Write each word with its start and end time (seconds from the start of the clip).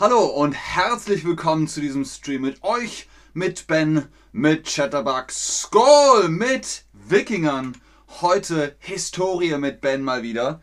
Hallo 0.00 0.26
und 0.26 0.52
herzlich 0.52 1.24
willkommen 1.24 1.66
zu 1.66 1.80
diesem 1.80 2.04
Stream 2.04 2.42
mit 2.42 2.62
euch, 2.62 3.08
mit 3.34 3.66
Ben, 3.66 4.06
mit 4.30 4.72
Chatterbug, 4.72 5.32
Skull, 5.32 6.28
mit 6.28 6.84
Wikingern. 6.92 7.76
Heute 8.20 8.76
Historie 8.78 9.58
mit 9.58 9.80
Ben 9.80 10.04
mal 10.04 10.22
wieder. 10.22 10.62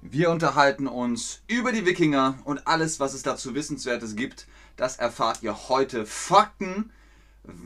Wir 0.00 0.30
unterhalten 0.30 0.86
uns 0.86 1.42
über 1.46 1.72
die 1.72 1.84
Wikinger 1.84 2.38
und 2.44 2.66
alles, 2.66 3.00
was 3.00 3.12
es 3.12 3.22
dazu 3.22 3.54
Wissenswertes 3.54 4.16
gibt. 4.16 4.46
Das 4.78 4.96
erfahrt 4.96 5.42
ihr 5.42 5.68
heute. 5.68 6.06
Fakten 6.06 6.90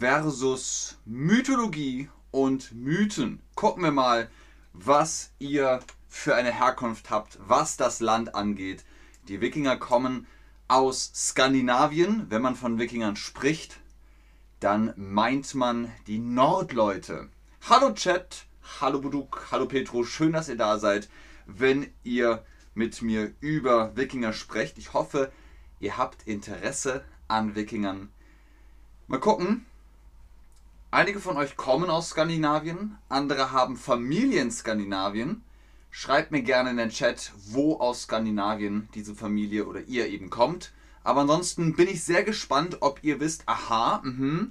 versus 0.01 0.99
Mythologie 1.05 2.09
und 2.33 2.73
Mythen. 2.75 3.41
Gucken 3.55 3.85
wir 3.85 3.93
mal, 3.93 4.29
was 4.73 5.31
ihr 5.39 5.79
für 6.09 6.35
eine 6.35 6.51
Herkunft 6.51 7.09
habt, 7.09 7.39
was 7.47 7.77
das 7.77 8.01
Land 8.01 8.35
angeht. 8.35 8.85
Die 9.29 9.41
Wikinger 9.41 9.77
kommen 9.77 10.27
aus 10.69 11.11
Skandinavien. 11.15 12.27
Wenn 12.29 12.43
man 12.43 12.55
von 12.55 12.79
Wikingern 12.79 13.17
spricht, 13.17 13.81
dann 14.61 14.93
meint 14.97 15.55
man 15.55 15.91
die 16.07 16.19
Nordleute. 16.19 17.29
Hallo 17.69 17.93
Chat, 17.95 18.47
hallo 18.81 19.01
Buduk, 19.01 19.49
hallo 19.51 19.67
Petro, 19.67 20.05
schön, 20.05 20.33
dass 20.33 20.49
ihr 20.49 20.57
da 20.57 20.79
seid. 20.79 21.09
Wenn 21.47 21.91
ihr 22.05 22.45
mit 22.75 23.03
mir 23.03 23.33
über 23.41 23.97
Wikinger 23.97 24.33
sprecht, 24.33 24.79
ich 24.79 24.93
hoffe, 24.93 25.33
ihr 25.81 25.97
habt 25.97 26.27
Interesse 26.27 27.05
an 27.27 27.55
Wikingern. 27.55 28.11
Mal 29.07 29.21
gucken. 29.21 29.65
Einige 30.91 31.21
von 31.21 31.37
euch 31.37 31.57
kommen 31.57 31.91
aus 31.91 32.11
Skandinavien, 32.11 32.97
andere 33.09 33.53
haben 33.53 33.77
Familie 33.77 34.41
in 34.41 34.51
Skandinavien. 34.51 35.43
Schreibt 35.91 36.31
mir 36.31 36.43
gerne 36.43 36.71
in 36.71 36.77
den 36.77 36.91
Chat, 36.91 37.33
wo 37.47 37.79
aus 37.79 38.03
Skandinavien 38.03 38.89
diese 38.95 39.15
Familie 39.15 39.67
oder 39.67 39.81
ihr 39.83 40.09
eben 40.09 40.31
kommt. 40.31 40.73
Aber 41.03 41.23
ansonsten 41.23 41.75
bin 41.75 41.89
ich 41.89 42.05
sehr 42.05 42.23
gespannt, 42.23 42.79
ob 42.81 43.03
ihr 43.03 43.21
wisst, 43.21 43.45
aha, 43.47 44.03
mh, 44.05 44.49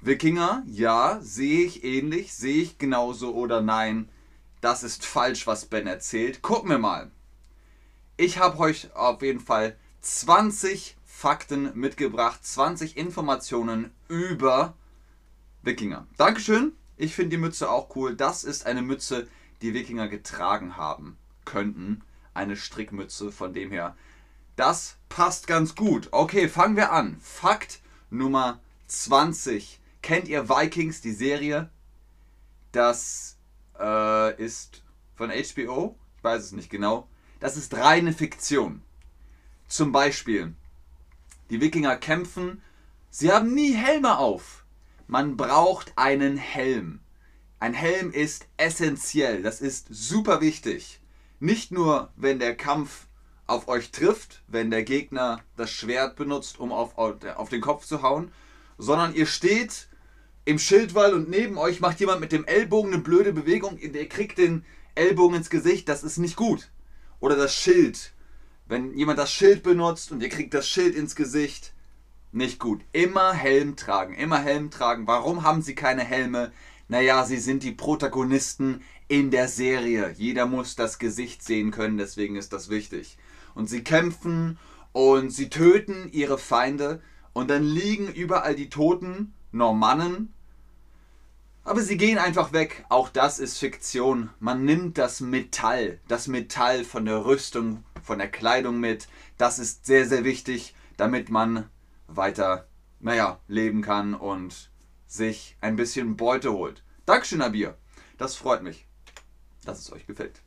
Wikinger, 0.00 0.62
ja, 0.66 1.18
sehe 1.20 1.64
ich 1.64 1.84
ähnlich, 1.84 2.32
sehe 2.34 2.62
ich 2.62 2.78
genauso 2.78 3.34
oder 3.34 3.60
nein. 3.60 4.08
Das 4.60 4.82
ist 4.82 5.04
falsch, 5.06 5.46
was 5.46 5.66
Ben 5.66 5.86
erzählt. 5.86 6.42
Gucken 6.42 6.70
wir 6.70 6.78
mal. 6.78 7.10
Ich 8.16 8.38
habe 8.38 8.58
euch 8.58 8.94
auf 8.94 9.22
jeden 9.22 9.40
Fall 9.40 9.76
20 10.00 10.96
Fakten 11.04 11.70
mitgebracht, 11.78 12.44
20 12.44 12.96
Informationen 12.96 13.90
über 14.08 14.74
Wikinger. 15.62 16.06
Dankeschön. 16.16 16.72
Ich 16.96 17.14
finde 17.14 17.30
die 17.30 17.42
Mütze 17.42 17.70
auch 17.70 17.94
cool. 17.94 18.16
Das 18.16 18.44
ist 18.44 18.66
eine 18.66 18.82
Mütze, 18.82 19.28
die 19.62 19.74
Wikinger 19.74 20.08
getragen 20.08 20.76
haben 20.76 21.18
könnten. 21.44 22.02
Eine 22.34 22.56
Strickmütze, 22.56 23.32
von 23.32 23.52
dem 23.52 23.70
her. 23.70 23.96
Das 24.56 24.96
passt 25.08 25.46
ganz 25.46 25.74
gut. 25.74 26.08
Okay, 26.12 26.48
fangen 26.48 26.76
wir 26.76 26.92
an. 26.92 27.18
Fakt 27.20 27.80
Nummer 28.10 28.60
20. 28.86 29.80
Kennt 30.02 30.28
ihr 30.28 30.48
Vikings, 30.48 31.00
die 31.00 31.12
Serie? 31.12 31.70
Das 32.72 33.36
äh, 33.78 34.42
ist 34.42 34.82
von 35.14 35.30
HBO. 35.30 35.96
Ich 36.16 36.24
weiß 36.24 36.44
es 36.44 36.52
nicht 36.52 36.70
genau. 36.70 37.08
Das 37.40 37.56
ist 37.56 37.74
reine 37.74 38.12
Fiktion. 38.12 38.82
Zum 39.66 39.92
Beispiel, 39.92 40.54
die 41.50 41.60
Wikinger 41.60 41.96
kämpfen. 41.96 42.62
Sie 43.10 43.32
haben 43.32 43.54
nie 43.54 43.74
Helme 43.74 44.18
auf. 44.18 44.64
Man 45.06 45.36
braucht 45.36 45.92
einen 45.96 46.36
Helm. 46.36 47.00
Ein 47.60 47.74
Helm 47.74 48.10
ist 48.10 48.46
essentiell, 48.56 49.42
das 49.42 49.60
ist 49.60 49.86
super 49.90 50.40
wichtig. 50.40 50.98
Nicht 51.40 51.72
nur, 51.72 52.10
wenn 52.16 52.38
der 52.38 52.56
Kampf 52.56 53.06
auf 53.46 53.68
euch 53.68 53.90
trifft, 53.90 54.42
wenn 54.48 54.70
der 54.70 54.82
Gegner 54.82 55.42
das 55.58 55.70
Schwert 55.70 56.16
benutzt, 56.16 56.58
um 56.58 56.72
auf, 56.72 56.96
auf 56.96 57.48
den 57.50 57.60
Kopf 57.60 57.84
zu 57.84 58.00
hauen, 58.00 58.32
sondern 58.78 59.14
ihr 59.14 59.26
steht 59.26 59.88
im 60.46 60.58
Schildwall 60.58 61.12
und 61.12 61.28
neben 61.28 61.58
euch 61.58 61.80
macht 61.80 62.00
jemand 62.00 62.22
mit 62.22 62.32
dem 62.32 62.46
Ellbogen 62.46 62.94
eine 62.94 63.02
blöde 63.02 63.34
Bewegung, 63.34 63.76
ihr 63.76 64.08
kriegt 64.08 64.38
den 64.38 64.64
Ellbogen 64.94 65.36
ins 65.36 65.50
Gesicht, 65.50 65.86
das 65.86 66.02
ist 66.02 66.16
nicht 66.16 66.36
gut. 66.36 66.70
Oder 67.20 67.36
das 67.36 67.54
Schild. 67.54 68.14
Wenn 68.64 68.96
jemand 68.96 69.18
das 69.18 69.32
Schild 69.32 69.62
benutzt 69.62 70.12
und 70.12 70.22
ihr 70.22 70.30
kriegt 70.30 70.54
das 70.54 70.66
Schild 70.66 70.94
ins 70.94 71.14
Gesicht, 71.14 71.74
nicht 72.32 72.58
gut. 72.58 72.80
Immer 72.92 73.34
Helm 73.34 73.76
tragen, 73.76 74.14
immer 74.14 74.38
Helm 74.38 74.70
tragen. 74.70 75.06
Warum 75.06 75.42
haben 75.42 75.60
sie 75.60 75.74
keine 75.74 76.04
Helme? 76.04 76.52
Naja, 76.90 77.24
sie 77.24 77.38
sind 77.38 77.62
die 77.62 77.70
Protagonisten 77.70 78.82
in 79.06 79.30
der 79.30 79.46
Serie. 79.46 80.12
Jeder 80.18 80.46
muss 80.46 80.74
das 80.74 80.98
Gesicht 80.98 81.40
sehen 81.44 81.70
können, 81.70 81.98
deswegen 81.98 82.34
ist 82.34 82.52
das 82.52 82.68
wichtig. 82.68 83.16
Und 83.54 83.68
sie 83.68 83.84
kämpfen 83.84 84.58
und 84.90 85.30
sie 85.30 85.50
töten 85.50 86.08
ihre 86.10 86.36
Feinde 86.36 87.00
und 87.32 87.48
dann 87.48 87.62
liegen 87.62 88.08
überall 88.08 88.56
die 88.56 88.70
toten 88.70 89.34
Normannen. 89.52 90.34
Aber 91.62 91.80
sie 91.80 91.96
gehen 91.96 92.18
einfach 92.18 92.52
weg. 92.52 92.84
Auch 92.88 93.08
das 93.08 93.38
ist 93.38 93.58
Fiktion. 93.58 94.30
Man 94.40 94.64
nimmt 94.64 94.98
das 94.98 95.20
Metall, 95.20 96.00
das 96.08 96.26
Metall 96.26 96.82
von 96.82 97.04
der 97.04 97.24
Rüstung, 97.24 97.84
von 98.02 98.18
der 98.18 98.28
Kleidung 98.28 98.80
mit. 98.80 99.06
Das 99.38 99.60
ist 99.60 99.86
sehr, 99.86 100.08
sehr 100.08 100.24
wichtig, 100.24 100.74
damit 100.96 101.30
man 101.30 101.70
weiter, 102.08 102.66
naja, 102.98 103.38
leben 103.46 103.80
kann 103.80 104.14
und 104.14 104.70
sich 105.10 105.56
ein 105.60 105.74
bisschen 105.74 106.16
Beute 106.16 106.52
holt. 106.52 106.84
Dankeschön, 107.04 107.42
Abir. 107.42 107.76
Das 108.16 108.36
freut 108.36 108.62
mich, 108.62 108.86
dass 109.64 109.80
es 109.80 109.92
euch 109.92 110.06
gefällt. 110.06 110.40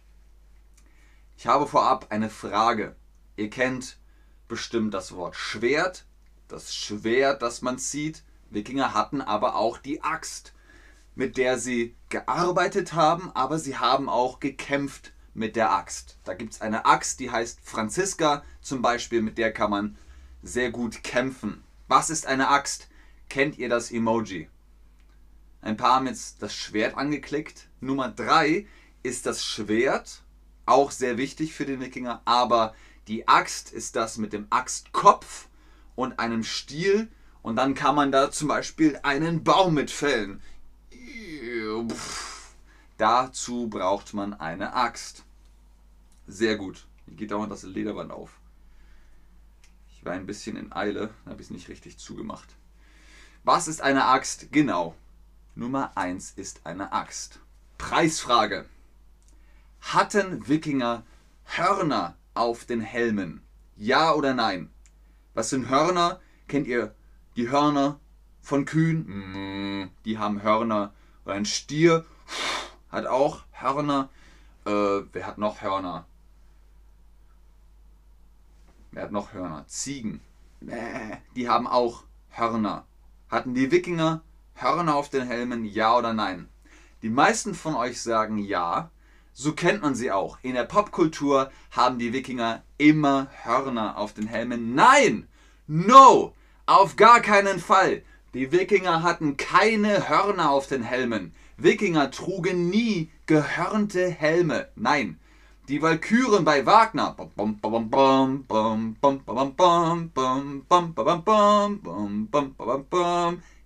Ich 1.38 1.48
habe 1.48 1.68
vorab 1.68 2.08
eine 2.12 2.30
Frage. 2.30 2.96
Ihr 3.36 3.50
kennt 3.50 3.98
bestimmt 4.48 4.94
das 4.94 5.14
Wort 5.16 5.36
Schwert, 5.36 6.06
das 6.48 6.74
Schwert, 6.74 7.42
das 7.42 7.62
man 7.62 7.78
zieht. 7.78 8.24
Wikinger 8.52 8.94
hatten 8.94 9.20
aber 9.20 9.56
auch 9.56 9.78
die 9.78 10.02
Axt, 10.02 10.54
mit 11.14 11.36
der 11.36 11.60
sie 11.60 11.98
gearbeitet 12.08 12.94
haben, 12.94 13.32
aber 13.34 13.60
sie 13.60 13.78
haben 13.78 14.08
auch 14.08 14.40
gekämpft 14.40 15.12
mit 15.34 15.58
der 15.58 15.74
Axt. 15.74 16.20
Da 16.24 16.36
gibt 16.36 16.54
es 16.54 16.62
eine 16.62 16.86
Axt, 16.86 17.20
die 17.20 17.32
heißt 17.32 17.60
Franziska 17.62 18.46
zum 18.62 18.82
Beispiel, 18.82 19.22
mit 19.22 19.38
der 19.38 19.52
kann 19.52 19.72
man 19.72 19.98
sehr 20.42 20.72
gut 20.72 21.04
kämpfen. 21.04 21.66
Was 21.90 22.10
ist 22.10 22.26
eine 22.28 22.48
Axt? 22.48 22.88
Kennt 23.28 23.58
ihr 23.58 23.68
das 23.68 23.92
Emoji? 23.92 24.48
Ein 25.64 25.78
paar 25.78 25.96
haben 25.96 26.08
jetzt 26.08 26.42
das 26.42 26.54
Schwert 26.54 26.98
angeklickt. 26.98 27.70
Nummer 27.80 28.10
3 28.10 28.68
ist 29.02 29.26
das 29.26 29.46
Schwert, 29.46 30.22
auch 30.66 30.92
sehr 30.92 31.18
wichtig 31.18 31.54
für 31.54 31.66
den 31.66 31.80
Wikinger, 31.80 32.22
aber 32.26 32.76
die 33.08 33.30
Axt 33.30 33.72
ist 33.72 33.96
das 33.96 34.18
mit 34.18 34.34
dem 34.34 34.46
Axtkopf 34.50 35.48
und 35.96 36.20
einem 36.20 36.44
Stiel 36.44 37.10
und 37.42 37.56
dann 37.56 37.76
kann 37.76 37.96
man 37.96 38.12
da 38.12 38.30
zum 38.30 38.50
Beispiel 38.50 39.00
einen 39.04 39.46
Baum 39.46 39.76
mitfällen. 39.76 40.42
Dazu 42.98 43.70
braucht 43.70 44.14
man 44.14 44.34
eine 44.34 44.74
Axt. 44.74 45.24
Sehr 46.28 46.58
gut. 46.58 46.88
Hier 47.06 47.16
geht 47.16 47.32
dauernd 47.32 47.52
das 47.52 47.64
Lederband 47.64 48.12
auf. 48.12 48.38
Ich 49.94 50.04
war 50.04 50.12
ein 50.12 50.26
bisschen 50.26 50.58
in 50.58 50.74
Eile, 50.74 51.10
habe 51.26 51.42
ich 51.42 51.48
es 51.48 51.52
nicht 51.52 51.70
richtig 51.70 51.98
zugemacht. 51.98 52.50
Was 53.46 53.70
ist 53.70 53.82
eine 53.82 54.06
Axt? 54.06 54.52
Genau. 54.52 54.96
Nummer 55.56 55.96
1 55.96 56.32
ist 56.32 56.66
eine 56.66 56.94
Axt. 56.94 57.40
Preisfrage. 57.78 58.66
Hatten 59.82 60.48
Wikinger 60.48 61.04
Hörner 61.46 62.16
auf 62.34 62.66
den 62.66 62.82
Helmen? 62.82 63.44
Ja 63.76 64.14
oder 64.14 64.34
nein? 64.34 64.72
Was 65.36 65.52
sind 65.52 65.70
Hörner? 65.70 66.20
Kennt 66.48 66.66
ihr 66.66 66.96
die 67.36 67.52
Hörner 67.52 68.00
von 68.42 68.66
Kühen? 68.66 69.92
Die 70.06 70.18
haben 70.18 70.42
Hörner. 70.42 70.92
Oder 71.24 71.36
ein 71.36 71.46
Stier 71.46 72.04
hat 72.90 73.06
auch 73.06 73.44
Hörner. 73.52 74.10
Äh, 74.66 74.72
wer 75.12 75.28
hat 75.28 75.38
noch 75.38 75.62
Hörner? 75.62 76.08
Wer 78.90 79.04
hat 79.04 79.12
noch 79.12 79.34
Hörner? 79.34 79.68
Ziegen. 79.68 80.20
Die 81.36 81.48
haben 81.48 81.68
auch 81.68 82.06
Hörner. 82.32 82.88
Hatten 83.30 83.54
die 83.54 83.70
Wikinger 83.70 84.24
Hörner 84.56 84.96
auf 84.96 85.10
den 85.10 85.28
Helmen, 85.28 85.66
ja 85.66 85.98
oder 85.98 86.14
nein? 86.14 86.48
Die 87.02 87.10
meisten 87.10 87.54
von 87.54 87.76
euch 87.76 88.02
sagen 88.02 88.38
ja. 88.38 88.90
So 89.34 89.54
kennt 89.54 89.82
man 89.82 89.96
sie 89.96 90.12
auch. 90.12 90.38
In 90.42 90.54
der 90.54 90.64
Popkultur 90.64 91.52
haben 91.72 91.98
die 92.00 92.14
Wikinger 92.14 92.64
immer 92.78 93.28
Hörner 93.44 93.98
auf 93.98 94.14
den 94.14 94.28
Helmen. 94.28 94.76
Nein! 94.76 95.28
No! 95.68 96.34
Auf 96.66 96.96
gar 96.96 97.20
keinen 97.20 97.60
Fall! 97.60 98.04
Die 98.34 98.52
Wikinger 98.52 99.04
hatten 99.04 99.38
keine 99.38 100.08
Hörner 100.08 100.50
auf 100.50 100.68
den 100.68 100.84
Helmen. 100.84 101.34
Wikinger 101.58 102.10
trugen 102.10 102.70
nie 102.70 103.12
gehörnte 103.26 104.10
Helme. 104.10 104.70
Nein. 104.76 105.20
Die 105.70 105.82
Walküren 105.82 106.44
bei 106.44 106.66
Wagner. 106.66 107.16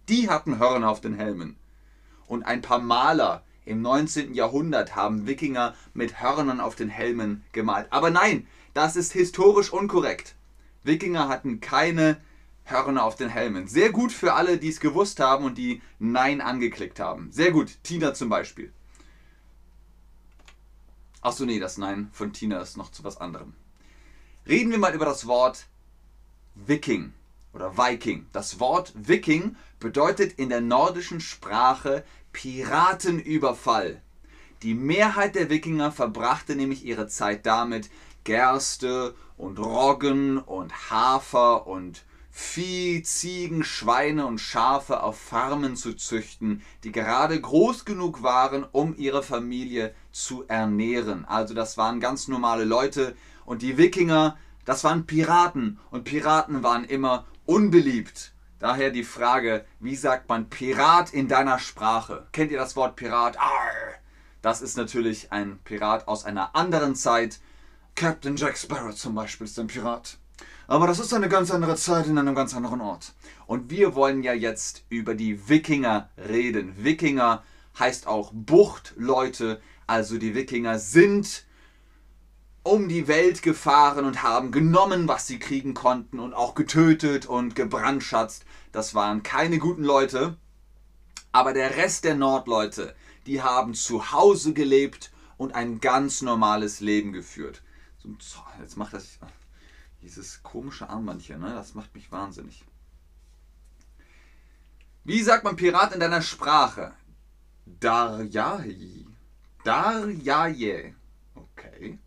Die 0.09 0.29
hatten 0.29 0.59
Hörner 0.59 0.89
auf 0.89 1.01
den 1.01 1.15
Helmen. 1.15 1.57
Und 2.27 2.43
ein 2.43 2.61
paar 2.61 2.79
Maler 2.79 3.43
im 3.65 3.81
19. 3.81 4.33
Jahrhundert 4.33 4.95
haben 4.95 5.27
Wikinger 5.27 5.75
mit 5.93 6.21
Hörnern 6.21 6.61
auf 6.61 6.75
den 6.75 6.89
Helmen 6.89 7.43
gemalt. 7.51 7.87
Aber 7.89 8.09
nein, 8.09 8.47
das 8.73 8.95
ist 8.95 9.11
historisch 9.11 9.71
unkorrekt. 9.73 10.35
Wikinger 10.83 11.27
hatten 11.27 11.59
keine 11.59 12.21
Hörner 12.63 13.03
auf 13.03 13.15
den 13.15 13.29
Helmen. 13.29 13.67
Sehr 13.67 13.91
gut 13.91 14.13
für 14.13 14.33
alle, 14.33 14.57
die 14.57 14.69
es 14.69 14.79
gewusst 14.79 15.19
haben 15.19 15.43
und 15.43 15.57
die 15.57 15.81
Nein 15.99 16.39
angeklickt 16.39 16.99
haben. 16.99 17.31
Sehr 17.31 17.51
gut. 17.51 17.77
Tina 17.83 18.13
zum 18.13 18.29
Beispiel. 18.29 18.71
Achso, 21.21 21.43
nee, 21.43 21.59
das 21.59 21.77
Nein 21.77 22.09
von 22.13 22.31
Tina 22.31 22.61
ist 22.61 22.77
noch 22.77 22.91
zu 22.91 23.03
was 23.03 23.17
anderem. 23.17 23.53
Reden 24.47 24.71
wir 24.71 24.77
mal 24.77 24.95
über 24.95 25.05
das 25.05 25.27
Wort 25.27 25.65
Viking 26.55 27.13
oder 27.57 27.75
Viking. 27.75 28.27
Das 28.33 28.59
Wort 28.59 28.93
Viking 28.95 29.55
bedeutet 29.79 30.33
in 30.33 30.49
der 30.49 30.61
nordischen 30.61 31.19
Sprache 31.19 32.03
Piratenüberfall. 32.31 33.99
Die 34.61 34.75
Mehrheit 34.75 35.33
der 35.33 35.49
Wikinger 35.49 35.91
verbrachte 35.91 36.55
nämlich 36.55 36.85
ihre 36.85 37.07
Zeit 37.07 37.47
damit, 37.47 37.89
Gerste 38.23 39.15
und 39.37 39.57
Roggen 39.57 40.37
und 40.37 40.91
Hafer 40.91 41.65
und 41.65 42.05
Vieh, 42.29 43.01
Ziegen, 43.01 43.63
Schweine 43.63 44.27
und 44.27 44.37
Schafe 44.37 45.01
auf 45.01 45.19
Farmen 45.19 45.75
zu 45.75 45.95
züchten, 45.95 46.61
die 46.83 46.91
gerade 46.91 47.41
groß 47.41 47.85
genug 47.85 48.21
waren, 48.21 48.63
um 48.71 48.95
ihre 48.95 49.23
Familie 49.23 49.95
zu 50.11 50.43
ernähren. 50.47 51.25
Also 51.25 51.55
das 51.55 51.77
waren 51.77 51.99
ganz 51.99 52.27
normale 52.27 52.65
Leute 52.65 53.15
und 53.45 53.63
die 53.63 53.79
Wikinger, 53.79 54.37
das 54.65 54.83
waren 54.83 55.07
Piraten 55.07 55.79
und 55.89 56.03
Piraten 56.03 56.61
waren 56.61 56.83
immer 56.83 57.25
unbeliebt. 57.47 58.33
Daher 58.59 58.91
die 58.91 59.03
Frage, 59.03 59.65
wie 59.79 59.95
sagt 59.95 60.29
man 60.29 60.49
Pirat 60.49 61.13
in 61.13 61.27
deiner 61.27 61.57
Sprache? 61.57 62.27
Kennt 62.31 62.51
ihr 62.51 62.59
das 62.59 62.75
Wort 62.75 62.95
Pirat? 62.95 63.39
Arr! 63.39 63.95
Das 64.41 64.61
ist 64.61 64.77
natürlich 64.77 65.31
ein 65.31 65.59
Pirat 65.63 66.07
aus 66.07 66.25
einer 66.25 66.55
anderen 66.55 66.95
Zeit. 66.95 67.39
Captain 67.95 68.35
Jack 68.35 68.57
Sparrow 68.57 68.95
zum 68.95 69.15
Beispiel 69.15 69.45
ist 69.45 69.57
ein 69.59 69.67
Pirat. 69.67 70.17
Aber 70.67 70.85
das 70.85 70.99
ist 70.99 71.13
eine 71.13 71.29
ganz 71.29 71.49
andere 71.49 71.75
Zeit 71.75 72.07
in 72.07 72.17
einem 72.17 72.35
ganz 72.35 72.53
anderen 72.53 72.81
Ort. 72.81 73.13
Und 73.45 73.71
wir 73.71 73.95
wollen 73.95 74.21
ja 74.21 74.33
jetzt 74.33 74.83
über 74.89 75.15
die 75.15 75.49
Wikinger 75.49 76.09
reden. 76.17 76.83
Wikinger 76.83 77.43
heißt 77.79 78.07
auch 78.07 78.31
Buchtleute. 78.33 79.61
Also 79.87 80.17
die 80.17 80.35
Wikinger 80.35 80.79
sind 80.79 81.45
um 82.67 82.87
die 82.89 83.07
Welt 83.07 83.41
gefahren 83.41 84.05
und 84.05 84.23
haben 84.23 84.51
genommen, 84.51 85.07
was 85.07 85.27
sie 85.27 85.39
kriegen 85.39 85.73
konnten 85.73 86.19
und 86.19 86.33
auch 86.33 86.55
getötet 86.55 87.25
und 87.25 87.55
gebrandschatzt. 87.55 88.45
Das 88.71 88.93
waren 88.93 89.23
keine 89.23 89.57
guten 89.57 89.83
Leute. 89.83 90.37
Aber 91.31 91.53
der 91.53 91.77
Rest 91.77 92.03
der 92.03 92.15
Nordleute, 92.15 92.95
die 93.25 93.41
haben 93.41 93.73
zu 93.73 94.11
Hause 94.11 94.53
gelebt 94.53 95.11
und 95.37 95.55
ein 95.55 95.79
ganz 95.79 96.21
normales 96.21 96.79
Leben 96.79 97.13
geführt. 97.13 97.61
Jetzt 98.59 98.77
macht 98.77 98.93
das 98.93 99.19
dieses 100.01 100.41
komische 100.43 100.89
Armband 100.89 101.21
hier, 101.21 101.37
ne? 101.37 101.53
Das 101.53 101.73
macht 101.73 101.93
mich 101.93 102.11
wahnsinnig. 102.11 102.63
Wie 105.03 105.21
sagt 105.21 105.43
man 105.43 105.55
Pirat 105.55 105.93
in 105.93 105.99
deiner 105.99 106.21
Sprache? 106.21 106.93
Darjai. 107.65 109.05
Darjaje. 109.63 110.95
Okay. 111.35 111.99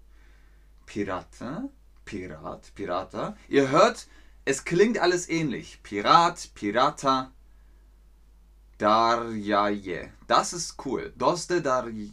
Pirate, 0.90 1.70
Pirat, 2.04 2.74
Pirata. 2.74 3.36
Ihr 3.48 3.70
hört, 3.70 4.08
es 4.44 4.64
klingt 4.64 4.98
alles 4.98 5.28
ähnlich. 5.28 5.80
Pirat, 5.84 6.50
Pirata, 6.56 7.30
Darjaje. 8.76 10.12
Das 10.26 10.52
ist 10.52 10.84
cool. 10.84 11.12
Doste 11.16 11.62
Darjaje. 11.62 12.10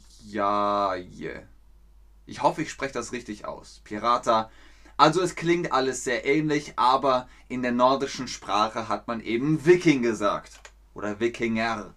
Ich 2.28 2.44
hoffe, 2.44 2.62
ich 2.62 2.70
spreche 2.70 2.94
das 2.94 3.14
richtig 3.14 3.46
aus. 3.46 3.82
Pirata. 3.84 4.52
Also 4.96 5.24
es 5.24 5.34
klingt 5.34 5.72
alles 5.72 6.04
sehr 6.04 6.24
ähnlich, 6.26 6.74
aber 6.76 7.28
in 7.48 7.64
der 7.64 7.72
nordischen 7.72 8.28
Sprache 8.28 8.90
hat 8.90 9.08
man 9.08 9.22
eben 9.22 9.66
Viking 9.66 10.04
gesagt. 10.04 10.60
Oder 10.94 11.20
Wikinger. 11.20 11.96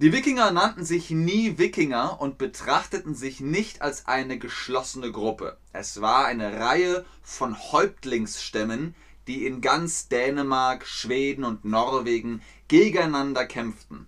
Die 0.00 0.12
Wikinger 0.12 0.52
nannten 0.52 0.84
sich 0.84 1.10
nie 1.10 1.58
Wikinger 1.58 2.20
und 2.20 2.38
betrachteten 2.38 3.16
sich 3.16 3.40
nicht 3.40 3.82
als 3.82 4.06
eine 4.06 4.38
geschlossene 4.38 5.10
Gruppe. 5.10 5.58
Es 5.72 6.00
war 6.00 6.24
eine 6.26 6.60
Reihe 6.60 7.04
von 7.20 7.58
Häuptlingsstämmen, 7.72 8.94
die 9.26 9.44
in 9.44 9.60
ganz 9.60 10.06
Dänemark, 10.06 10.86
Schweden 10.86 11.42
und 11.42 11.64
Norwegen 11.64 12.42
gegeneinander 12.68 13.44
kämpften. 13.44 14.06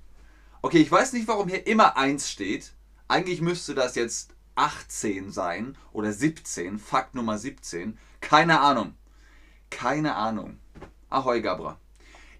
Okay, 0.62 0.78
ich 0.78 0.92
weiß 0.92 1.12
nicht, 1.12 1.26
warum 1.26 1.48
hier 1.48 1.66
immer 1.66 1.96
1 1.96 2.30
steht. 2.30 2.72
Eigentlich 3.08 3.40
müsste 3.40 3.74
das 3.74 3.96
jetzt 3.96 4.30
18 4.54 5.32
sein 5.32 5.76
oder 5.92 6.12
17, 6.12 6.78
Fakt 6.78 7.16
Nummer 7.16 7.36
17. 7.36 7.98
Keine 8.20 8.60
Ahnung. 8.60 8.94
Keine 9.70 10.14
Ahnung. 10.14 10.60
Ahoi, 11.08 11.40
Gabra. 11.40 11.80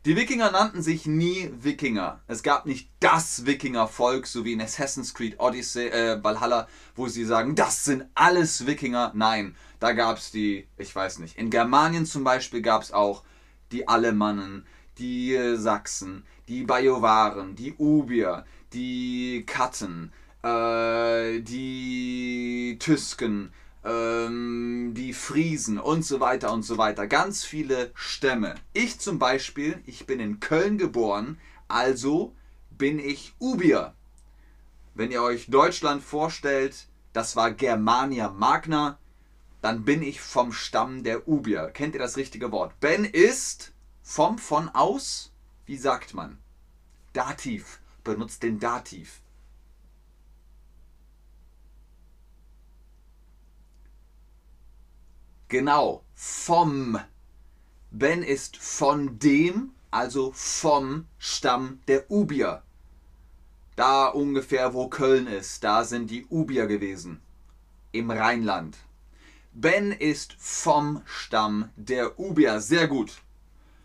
Die 0.06 0.17
Wikinger 0.17 0.50
nannten 0.50 0.81
sich 0.81 1.05
nie 1.05 1.50
Wikinger. 1.61 2.20
Es 2.26 2.43
gab 2.43 2.64
nicht 2.64 2.88
das 3.00 3.44
Wikingervolk, 3.44 4.26
so 4.26 4.47
wie 4.47 4.55
in 4.55 4.62
Assassin's 4.62 5.12
Creed 5.12 5.38
Odyssey, 5.38 5.88
äh, 5.88 6.25
Valhalla, 6.25 6.69
wo 6.97 7.06
sie 7.08 7.26
sagen, 7.26 7.55
das 7.55 7.85
sind 7.85 8.06
alles 8.14 8.67
Wikinger. 8.67 9.12
Nein, 9.14 9.56
da 9.79 9.93
gab 9.93 10.17
es 10.17 10.31
die, 10.31 10.67
ich 10.79 10.97
weiß 10.97 11.19
nicht. 11.19 11.37
In 11.37 11.50
Germanien 11.50 12.06
zum 12.06 12.25
Beispiel 12.25 12.62
gab 12.62 12.81
es 12.81 12.93
auch 12.93 13.25
die 13.73 13.88
Alemannen, 13.88 14.64
die 14.97 15.35
äh, 15.35 15.56
Sachsen, 15.56 16.25
die 16.49 16.62
Bajovaren, 16.62 17.55
die 17.55 17.75
Ubier, 17.75 18.46
die 18.73 19.44
Katten, 19.46 20.12
äh, 20.43 21.41
die 21.41 22.79
Tüsken, 22.81 23.53
ähm, 23.85 24.93
die 24.94 25.12
Friesen 25.12 25.79
und 25.79 26.05
so 26.05 26.21
weiter 26.21 26.53
und 26.53 26.62
so 26.62 26.79
weiter. 26.79 27.06
Ganz 27.06 27.44
viele 27.44 27.91
Stämme. 27.94 28.55
Ich 28.73 28.99
zum 28.99 29.19
Beispiel, 29.19 29.82
ich 29.87 30.06
bin 30.06 30.21
in 30.21 30.41
Köln 30.41 30.79
geboren, 30.79 31.38
also 31.69 32.35
bin 32.71 32.99
ich 32.99 33.35
Ubier. 33.38 33.94
Wenn 34.94 35.11
ihr 35.11 35.23
euch 35.23 35.47
Deutschland 35.49 36.03
vorstellt, 36.03 36.87
das 37.12 37.37
war 37.37 37.53
Germania 37.53 38.29
Magna, 38.31 38.99
dann 39.62 39.85
bin 39.85 40.03
ich 40.03 40.21
vom 40.21 40.53
Stamm 40.53 41.03
der 41.03 41.29
Ubier. 41.29 41.71
Kennt 41.73 41.94
ihr 41.94 42.00
das 42.00 42.17
richtige 42.17 42.50
Wort? 42.53 42.79
Ben 42.81 43.05
ist 43.05 43.73
vom 44.03 44.38
von 44.38 44.69
aus, 44.69 45.32
wie 45.67 45.77
sagt 45.77 46.15
man? 46.15 46.38
Dativ. 47.12 47.81
Benutzt 48.03 48.43
den 48.43 48.58
Dativ. 48.58 49.20
Genau, 55.50 56.04
vom. 56.14 56.96
Ben 57.90 58.22
ist 58.22 58.56
von 58.56 59.19
dem, 59.19 59.72
also 59.90 60.30
vom 60.32 61.08
Stamm 61.19 61.80
der 61.88 62.08
Ubier. 62.08 62.62
Da 63.74 64.06
ungefähr, 64.06 64.74
wo 64.74 64.86
Köln 64.86 65.26
ist, 65.26 65.64
da 65.64 65.82
sind 65.82 66.08
die 66.08 66.24
Ubier 66.26 66.69
gewesen. 66.69 67.20
Im 67.90 68.12
Rheinland. 68.12 68.76
Ben 69.52 69.90
ist 69.90 70.36
vom 70.38 71.02
Stamm 71.04 71.70
der 71.74 72.20
Ubier. 72.20 72.60
Sehr 72.60 72.86
gut. 72.86 73.20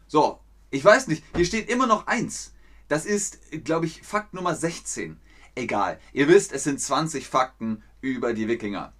So, 0.06 0.42
ich 0.70 0.86
weiß 0.86 1.08
nicht, 1.08 1.24
hier 1.36 1.46
steht 1.46 1.68
immer 1.68 1.88
noch 1.88 2.06
eins. 2.06 2.54
Das 2.90 3.08
ist, 3.08 3.40
glaube 3.64 3.88
ich, 3.88 4.04
Fakt 4.04 4.36
Nummer 4.36 4.54
16. 4.54 5.20
Egal. 5.56 6.00
Ihr 6.14 6.28
wisst, 6.28 6.52
es 6.52 6.66
sind 6.66 6.80
20 6.80 7.28
Fakten 7.28 7.82
über 8.02 8.36
die 8.36 8.48
Wikinger. 8.48 8.94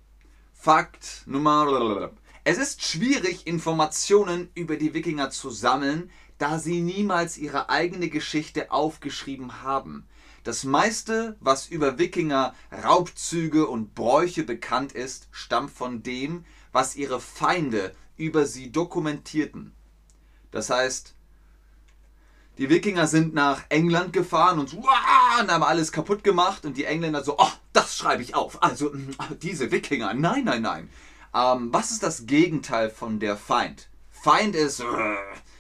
Fakt 0.52 1.22
Nummer 1.28 2.12
es 2.46 2.60
ist 2.60 2.84
schwierig, 2.84 3.48
Informationen 3.48 4.52
über 4.54 4.76
die 4.78 4.94
Wikinger 4.94 5.32
zu 5.32 5.50
sammeln, 5.50 6.12
da 6.38 6.60
sie 6.60 6.80
niemals 6.80 7.40
ihre 7.40 7.70
eigene 7.70 8.08
Geschichte 8.08 8.72
aufgeschrieben 8.72 9.64
haben. 9.64 10.06
Das 10.44 10.64
meiste, 10.64 11.38
was 11.40 11.66
über 11.68 11.98
Wikinger, 11.98 12.54
Raubzüge 12.72 13.66
und 13.66 13.96
Bräuche 13.96 14.44
bekannt 14.44 14.92
ist, 14.92 15.28
stammt 15.32 15.72
von 15.72 16.04
dem, 16.04 16.46
was 16.72 16.96
ihre 16.96 17.20
Feinde 17.20 17.96
über 18.16 18.46
sie 18.46 18.72
dokumentierten. 18.72 19.74
Das 20.52 20.70
heißt, 20.70 21.16
die 22.60 22.70
Wikinger 22.70 23.08
sind 23.08 23.34
nach 23.34 23.64
England 23.70 24.14
gefahren 24.14 24.60
und, 24.60 24.72
und 24.76 24.86
haben 24.88 25.64
alles 25.64 25.92
kaputt 25.92 26.24
gemacht 26.24 26.64
und 26.64 26.78
die 26.78 26.86
Engländer 26.86 27.24
so, 27.24 27.40
oh, 27.40 27.52
das 27.74 27.98
schreibe 27.98 28.22
ich 28.22 28.36
auf. 28.36 28.62
Also 28.62 28.92
diese 29.42 29.72
Wikinger, 29.72 30.14
nein, 30.14 30.44
nein, 30.44 30.62
nein. 30.62 30.90
Ähm, 31.36 31.74
was 31.74 31.92
ist 31.92 32.02
das 32.02 32.26
Gegenteil 32.26 32.90
von 32.90 33.20
der 33.20 33.36
Feind? 33.36 33.90
Feind 34.10 34.56
ist, 34.56 34.82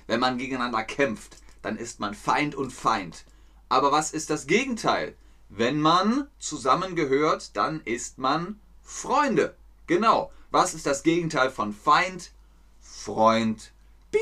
wenn 0.07 0.19
man 0.21 0.37
gegeneinander 0.37 0.83
kämpft, 0.83 1.37
dann 1.61 1.77
ist 1.77 1.99
man 1.99 2.13
Feind 2.13 2.55
und 2.55 2.71
Feind. 2.71 3.25
Aber 3.67 3.91
was 3.91 4.11
ist 4.11 4.29
das 4.29 4.47
Gegenteil? 4.47 5.15
Wenn 5.49 5.81
man 5.81 6.27
zusammengehört, 6.39 7.55
dann 7.57 7.81
ist 7.81 8.17
man 8.17 8.59
Freunde. 8.81 9.55
Genau. 9.85 10.31
Was 10.49 10.73
ist 10.73 10.85
das 10.85 11.03
Gegenteil 11.03 11.51
von 11.51 11.73
Feind? 11.73 12.31
Freund. 12.79 13.73
Bing. 14.11 14.21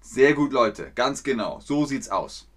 Sehr 0.00 0.32
gut, 0.32 0.52
Leute. 0.52 0.92
Ganz 0.94 1.22
genau. 1.22 1.60
So 1.60 1.84
sieht's 1.84 2.08
aus. 2.08 2.48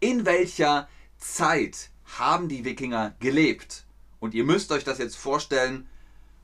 In 0.00 0.26
welcher 0.26 0.88
Zeit 1.18 1.90
haben 2.18 2.48
die 2.48 2.64
Wikinger 2.64 3.14
gelebt? 3.20 3.84
Und 4.20 4.34
ihr 4.34 4.44
müsst 4.44 4.72
euch 4.72 4.84
das 4.84 4.98
jetzt 4.98 5.16
vorstellen, 5.16 5.88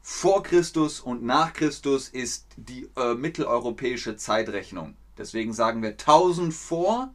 vor 0.06 0.42
Christus 0.42 1.00
und 1.00 1.22
nach 1.22 1.54
Christus 1.54 2.10
ist 2.10 2.44
die 2.58 2.90
äh, 2.94 3.14
mitteleuropäische 3.14 4.18
Zeitrechnung. 4.18 4.98
Deswegen 5.16 5.54
sagen 5.54 5.80
wir 5.80 5.92
1000 5.92 6.52
vor 6.52 7.14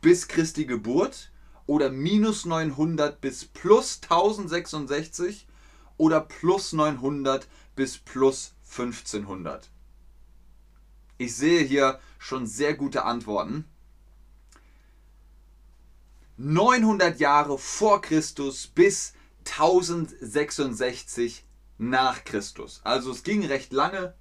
bis 0.00 0.26
Christi 0.26 0.64
Geburt 0.64 1.30
oder 1.66 1.90
minus 1.90 2.46
900 2.46 3.20
bis 3.20 3.44
plus 3.44 4.00
1066 4.02 5.46
oder 5.98 6.22
plus 6.22 6.72
900 6.72 7.46
bis 7.74 7.98
plus 7.98 8.54
1500. 8.64 9.68
Ich 11.18 11.36
sehe 11.36 11.64
hier 11.64 12.00
schon 12.18 12.46
sehr 12.46 12.72
gute 12.72 13.04
Antworten. 13.04 13.66
900 16.38 17.20
Jahre 17.20 17.58
vor 17.58 18.00
Christus 18.00 18.68
bis 18.68 19.12
1066 19.44 21.42
nach 21.78 22.24
Christus. 22.24 22.80
Also 22.84 23.10
es 23.10 23.22
ging 23.22 23.44
recht 23.44 23.72
lange 23.72 24.14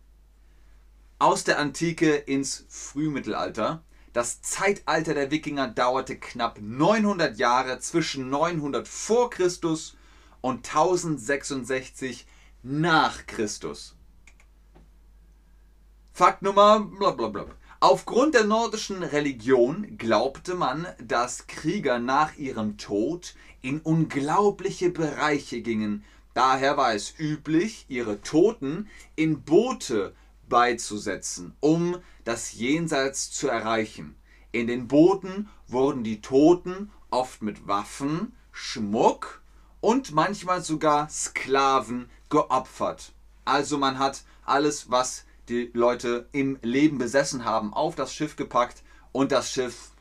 aus 1.19 1.43
der 1.43 1.59
Antike 1.59 2.15
ins 2.15 2.65
Frühmittelalter. 2.67 3.83
Das 4.13 4.41
Zeitalter 4.41 5.13
der 5.13 5.31
Wikinger 5.31 5.67
dauerte 5.67 6.17
knapp 6.17 6.59
900 6.61 7.37
Jahre 7.37 7.79
zwischen 7.79 8.29
900 8.29 8.87
vor 8.87 9.29
Christus 9.29 9.97
und 10.41 10.67
1066 10.67 12.25
nach 12.63 13.25
Christus. 13.25 13.95
Fakt 16.13 16.41
Nummer 16.41 16.79
blablabla. 16.79 17.47
Aufgrund 17.81 18.35
der 18.35 18.45
nordischen 18.45 19.03
Religion 19.03 19.97
glaubte 19.97 20.55
man, 20.55 20.87
dass 21.03 21.45
Krieger 21.47 21.99
nach 21.99 22.35
ihrem 22.37 22.77
Tod 22.77 23.35
in 23.61 23.81
unglaubliche 23.81 24.89
Bereiche 24.89 25.61
gingen. 25.61 26.03
Daher 26.35 26.75
war 26.75 26.93
es 26.93 27.17
üblich, 27.17 27.85
ihre 27.87 28.21
Toten 28.21 28.89
in 29.15 29.43
Boote 29.43 30.13
beizusetzen, 30.49 31.55
um 31.61 31.97
das 32.25 32.51
Jenseits 32.51 33.31
zu 33.31 33.47
erreichen. 33.47 34.17
In 34.51 34.67
den 34.67 34.89
Booten 34.89 35.47
wurden 35.69 36.03
die 36.03 36.19
Toten 36.19 36.91
oft 37.09 37.41
mit 37.41 37.67
Waffen, 37.67 38.35
Schmuck 38.51 39.41
und 39.79 40.11
manchmal 40.11 40.61
sogar 40.61 41.07
Sklaven 41.09 42.09
geopfert. 42.29 43.13
Also 43.45 43.77
man 43.77 43.97
hat 43.97 44.23
alles, 44.43 44.91
was 44.91 45.23
die 45.47 45.71
Leute 45.73 46.27
im 46.33 46.59
Leben 46.61 46.97
besessen 46.97 47.45
haben, 47.45 47.73
auf 47.73 47.95
das 47.95 48.13
Schiff 48.13 48.35
gepackt 48.35 48.83
und 49.13 49.31
das 49.31 49.53
Schiff 49.53 49.91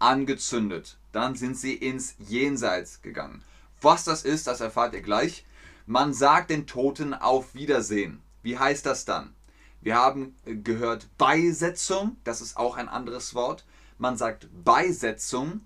angezündet. 0.00 0.98
Dann 1.12 1.36
sind 1.36 1.56
sie 1.56 1.74
ins 1.74 2.16
Jenseits 2.18 3.00
gegangen. 3.00 3.44
Was 3.80 4.02
das 4.02 4.24
ist, 4.24 4.48
das 4.48 4.60
erfahrt 4.60 4.94
ihr 4.94 5.02
gleich. 5.02 5.44
Man 5.86 6.14
sagt 6.14 6.50
den 6.50 6.66
Toten 6.66 7.14
auf 7.14 7.54
Wiedersehen. 7.54 8.22
Wie 8.42 8.58
heißt 8.58 8.86
das 8.86 9.04
dann? 9.04 9.34
Wir 9.80 9.96
haben 9.96 10.36
gehört 10.44 11.08
Beisetzung, 11.18 12.16
das 12.22 12.40
ist 12.40 12.56
auch 12.56 12.76
ein 12.76 12.88
anderes 12.88 13.34
Wort. 13.34 13.64
Man 13.98 14.16
sagt 14.16 14.48
Beisetzung, 14.64 15.62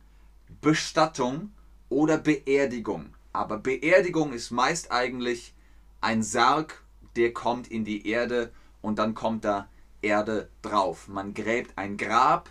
Bestattung 0.61 1.52
oder 1.90 2.16
Beerdigung. 2.16 3.14
Aber 3.32 3.58
Beerdigung 3.58 4.32
ist 4.32 4.50
meist 4.50 4.90
eigentlich 4.90 5.54
ein 6.00 6.23
Sarg, 6.23 6.82
der 7.16 7.35
kommt 7.35 7.68
in 7.68 7.85
die 7.85 8.08
Erde 8.08 8.52
und 8.80 8.99
dann 8.99 9.14
kommt 9.14 9.44
da 9.44 9.68
Erde 10.00 10.49
drauf. 10.62 11.08
Man 11.08 11.35
gräbt 11.35 11.76
ein 11.76 11.99
Grab 11.99 12.49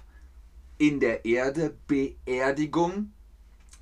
in 0.77 0.99
der 0.99 1.25
Erde, 1.25 1.75
Beerdigung. 1.87 3.11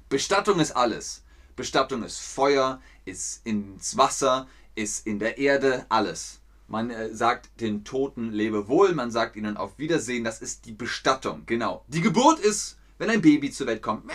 Bestattung 0.08 0.60
ist 0.60 0.72
alles. 0.72 1.23
Bestattung 1.56 2.04
ist 2.04 2.20
Feuer, 2.20 2.82
ist 3.06 3.46
ins 3.46 3.98
Wasser, 3.98 4.48
ist 4.76 5.06
in 5.06 5.20
der 5.20 5.38
Erde, 5.38 5.86
alles. 5.90 6.40
Man 6.68 6.90
äh, 6.90 7.14
sagt 7.14 7.62
den 7.62 7.84
Toten 7.84 8.32
Lebewohl, 8.32 8.94
man 8.94 9.12
sagt 9.12 9.36
ihnen 9.36 9.58
auf 9.58 9.78
Wiedersehen, 9.78 10.24
das 10.24 10.42
ist 10.42 10.66
die 10.66 10.72
Bestattung, 10.72 11.44
genau. 11.46 11.84
Die 11.88 12.02
Geburt 12.02 12.40
ist, 12.40 12.78
wenn 12.98 13.10
ein 13.10 13.22
Baby 13.22 13.52
zur 13.52 13.68
Welt 13.68 13.82
kommt, 13.82 14.10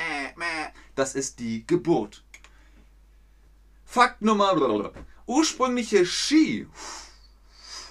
das 0.94 1.14
ist 1.14 1.38
die 1.38 1.66
Geburt. 1.66 2.24
Fakt 3.84 4.22
Nummer, 4.22 4.92
ursprüngliche 5.26 6.04
Ski 6.04 6.66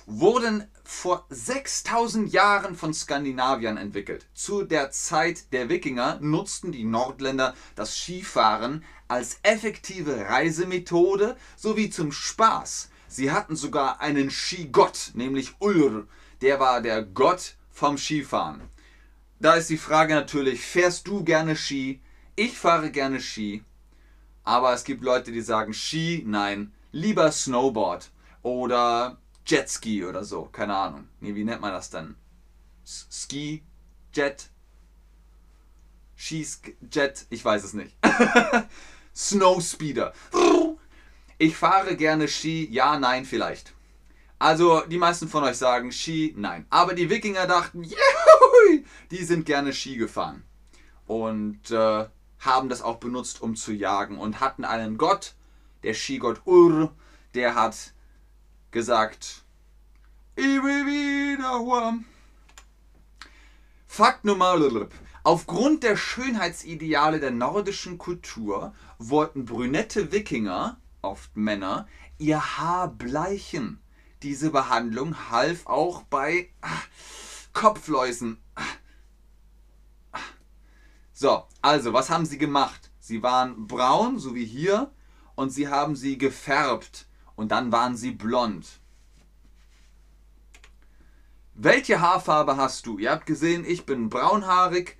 wurden 0.05 0.67
vor 0.83 1.25
6000 1.29 2.31
Jahren 2.31 2.75
von 2.75 2.93
Skandinaviern 2.93 3.77
entwickelt. 3.77 4.25
Zu 4.33 4.63
der 4.63 4.89
Zeit 4.91 5.51
der 5.51 5.69
Wikinger 5.69 6.17
nutzten 6.21 6.71
die 6.71 6.85
Nordländer 6.85 7.53
das 7.75 7.97
Skifahren 7.97 8.85
als 9.07 9.39
effektive 9.43 10.27
Reisemethode 10.29 11.37
sowie 11.55 11.89
zum 11.89 12.11
Spaß. 12.11 12.89
Sie 13.07 13.31
hatten 13.31 13.55
sogar 13.55 14.01
einen 14.01 14.29
Skigott, 14.29 15.11
nämlich 15.13 15.55
Ulr. 15.59 16.07
Der 16.41 16.59
war 16.59 16.81
der 16.81 17.03
Gott 17.03 17.55
vom 17.71 17.97
Skifahren. 17.97 18.61
Da 19.39 19.53
ist 19.53 19.69
die 19.69 19.77
Frage 19.77 20.15
natürlich, 20.15 20.61
fährst 20.61 21.07
du 21.07 21.23
gerne 21.23 21.55
Ski? 21.55 22.01
Ich 22.35 22.57
fahre 22.57 22.91
gerne 22.91 23.21
Ski. 23.21 23.63
Aber 24.43 24.73
es 24.73 24.83
gibt 24.83 25.03
Leute, 25.03 25.31
die 25.31 25.41
sagen 25.41 25.73
Ski, 25.73 26.23
nein, 26.25 26.73
lieber 26.91 27.31
Snowboard 27.31 28.11
oder 28.41 29.17
Jetski 29.45 30.05
oder 30.05 30.23
so, 30.23 30.45
keine 30.45 30.75
Ahnung. 30.75 31.07
Nee, 31.19 31.35
wie 31.35 31.43
nennt 31.43 31.61
man 31.61 31.71
das 31.71 31.89
dann? 31.89 32.15
Ski, 32.85 33.63
Jet, 34.13 34.49
Schieß, 36.15 36.61
Jet, 36.91 37.25
ich 37.29 37.43
weiß 37.45 37.63
es 37.63 37.73
nicht. 37.73 37.95
Snowspeeder. 39.17 40.13
Ich 41.39 41.57
fahre 41.57 41.95
gerne 41.95 42.27
Ski, 42.27 42.67
ja, 42.71 42.99
nein, 42.99 43.25
vielleicht. 43.25 43.73
Also 44.37 44.81
die 44.81 44.99
meisten 44.99 45.27
von 45.27 45.43
euch 45.43 45.57
sagen 45.57 45.91
Ski, 45.91 46.35
nein. 46.37 46.67
Aber 46.69 46.93
die 46.93 47.09
Wikinger 47.09 47.47
dachten, 47.47 47.83
Juhui! 47.83 48.85
die 49.09 49.23
sind 49.23 49.47
gerne 49.47 49.73
Ski 49.73 49.97
gefahren. 49.97 50.43
Und 51.07 51.71
äh, 51.71 52.05
haben 52.39 52.69
das 52.69 52.83
auch 52.83 52.97
benutzt, 52.97 53.41
um 53.41 53.55
zu 53.55 53.71
jagen. 53.71 54.19
Und 54.19 54.39
hatten 54.39 54.63
einen 54.63 54.97
Gott, 54.97 55.33
der 55.81 55.95
Skigott 55.95 56.41
Ur, 56.45 56.93
der 57.33 57.55
hat 57.55 57.93
gesagt, 58.69 59.43
ich 60.35 60.43
will 60.45 60.85
wieder 60.85 61.65
warm. 61.65 62.05
Fakt 63.87 64.25
Nummer 64.25 64.55
Aufgrund 65.23 65.83
der 65.83 65.97
Schönheitsideale 65.97 67.19
der 67.19 67.31
nordischen 67.31 67.97
Kultur 67.97 68.73
wollten 68.97 69.45
brünette 69.45 70.11
Wikinger 70.11 70.79
oft 71.01 71.35
Männer, 71.35 71.87
ihr 72.17 72.57
Haar 72.57 72.89
bleichen. 72.89 73.81
Diese 74.23 74.49
Behandlung 74.49 75.29
half 75.29 75.67
auch 75.67 76.03
bei 76.03 76.49
ah, 76.61 76.81
Kopfläusen. 77.53 78.41
Ah. 78.55 78.63
So, 81.13 81.45
also, 81.61 81.93
was 81.93 82.09
haben 82.09 82.25
sie 82.25 82.37
gemacht? 82.37 82.91
Sie 82.99 83.23
waren 83.23 83.67
braun, 83.67 84.19
so 84.19 84.35
wie 84.35 84.45
hier, 84.45 84.91
und 85.35 85.51
sie 85.51 85.67
haben 85.67 85.95
sie 85.95 86.17
gefärbt 86.17 87.07
und 87.35 87.51
dann 87.51 87.71
waren 87.71 87.95
sie 87.95 88.11
blond. 88.11 88.79
Welche 91.53 92.01
Haarfarbe 92.01 92.57
hast 92.57 92.85
du? 92.85 92.99
Ihr 92.99 93.11
habt 93.11 93.25
gesehen, 93.25 93.65
ich 93.65 93.85
bin 93.85 94.09
braunhaarig. 94.09 94.97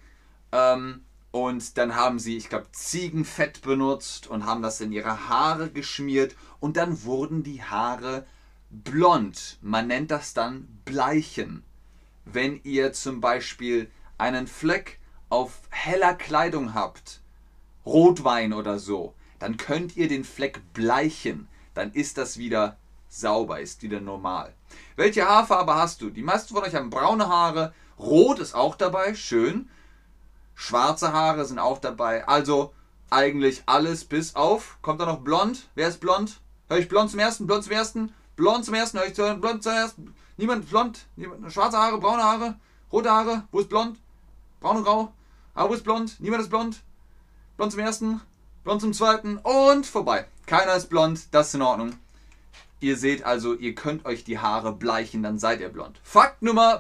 Ähm, 0.51 1.05
und 1.31 1.77
dann 1.77 1.95
haben 1.95 2.19
sie, 2.19 2.37
ich 2.37 2.49
glaube, 2.49 2.71
Ziegenfett 2.71 3.61
benutzt 3.61 4.27
und 4.27 4.45
haben 4.45 4.61
das 4.61 4.81
in 4.81 4.91
ihre 4.91 5.27
Haare 5.29 5.69
geschmiert. 5.69 6.35
Und 6.59 6.77
dann 6.77 7.03
wurden 7.03 7.43
die 7.43 7.63
Haare 7.63 8.25
blond. 8.69 9.57
Man 9.61 9.87
nennt 9.87 10.11
das 10.11 10.33
dann 10.33 10.67
Bleichen. 10.85 11.63
Wenn 12.25 12.59
ihr 12.63 12.93
zum 12.93 13.21
Beispiel 13.21 13.91
einen 14.17 14.47
Fleck 14.47 14.99
auf 15.29 15.61
heller 15.69 16.13
Kleidung 16.13 16.73
habt, 16.73 17.21
Rotwein 17.85 18.53
oder 18.53 18.79
so, 18.79 19.13
dann 19.39 19.57
könnt 19.57 19.95
ihr 19.95 20.07
den 20.07 20.23
Fleck 20.23 20.61
bleichen. 20.73 21.47
Dann 21.73 21.91
ist 21.91 22.17
das 22.17 22.37
wieder 22.37 22.77
sauber, 23.09 23.59
ist 23.59 23.83
wieder 23.83 24.01
normal. 24.01 24.53
Welche 24.95 25.27
Haarfarbe 25.27 25.75
hast 25.75 26.01
du? 26.01 26.09
Die 26.09 26.23
meisten 26.23 26.53
von 26.53 26.63
euch 26.63 26.75
haben 26.75 26.89
braune 26.89 27.29
Haare. 27.29 27.73
Rot 27.99 28.39
ist 28.39 28.55
auch 28.55 28.75
dabei, 28.75 29.13
schön. 29.13 29.69
Schwarze 30.59 31.13
Haare 31.13 31.45
sind 31.45 31.59
auch 31.59 31.77
dabei. 31.77 32.27
Also 32.27 32.73
eigentlich 33.11 33.61
alles 33.67 34.03
bis 34.03 34.35
auf. 34.35 34.79
Kommt 34.81 34.99
da 34.99 35.05
noch 35.05 35.19
blond? 35.19 35.69
Wer 35.75 35.87
ist 35.87 36.01
blond? 36.01 36.41
Hör 36.67 36.79
ich 36.79 36.89
blond 36.89 37.11
zum 37.11 37.19
ersten? 37.19 37.45
Blond 37.45 37.63
zum 37.63 37.73
ersten? 37.73 38.13
Blond 38.35 38.65
zum 38.65 38.73
ersten? 38.73 38.97
Hör 38.97 39.05
ich 39.05 39.13
blond 39.13 39.61
zum 39.61 39.71
ersten? 39.71 40.15
Niemand 40.35 40.67
blond? 40.67 41.05
Niemand, 41.15 41.53
schwarze 41.53 41.77
Haare, 41.77 41.99
braune 41.99 42.23
Haare, 42.23 42.55
rote 42.91 43.09
Haare. 43.09 43.43
Wo 43.51 43.59
ist 43.59 43.69
blond? 43.69 43.99
Braun 44.59 44.77
und 44.77 44.83
grau. 44.83 45.13
Aber 45.53 45.69
wo 45.69 45.73
ist 45.75 45.83
blond? 45.83 46.19
Niemand 46.19 46.41
ist 46.41 46.49
blond. 46.49 46.81
Blond 47.55 47.71
zum 47.71 47.81
ersten, 47.81 48.21
blond 48.63 48.81
zum 48.81 48.93
zweiten 48.93 49.37
und 49.37 49.85
vorbei. 49.85 50.25
Keiner 50.47 50.73
ist 50.75 50.89
blond. 50.89 51.27
Das 51.31 51.49
ist 51.49 51.53
in 51.53 51.61
Ordnung. 51.61 51.93
Ihr 52.79 52.95
seht 52.95 53.23
also, 53.23 53.55
ihr 53.55 53.73
könnt 53.73 54.05
euch 54.05 54.23
die 54.23 54.37
Haare 54.37 54.71
bleichen, 54.71 55.23
dann 55.23 55.39
seid 55.39 55.61
ihr 55.61 55.69
blond. 55.69 55.99
Fakt 56.03 56.43
Nummer. 56.43 56.79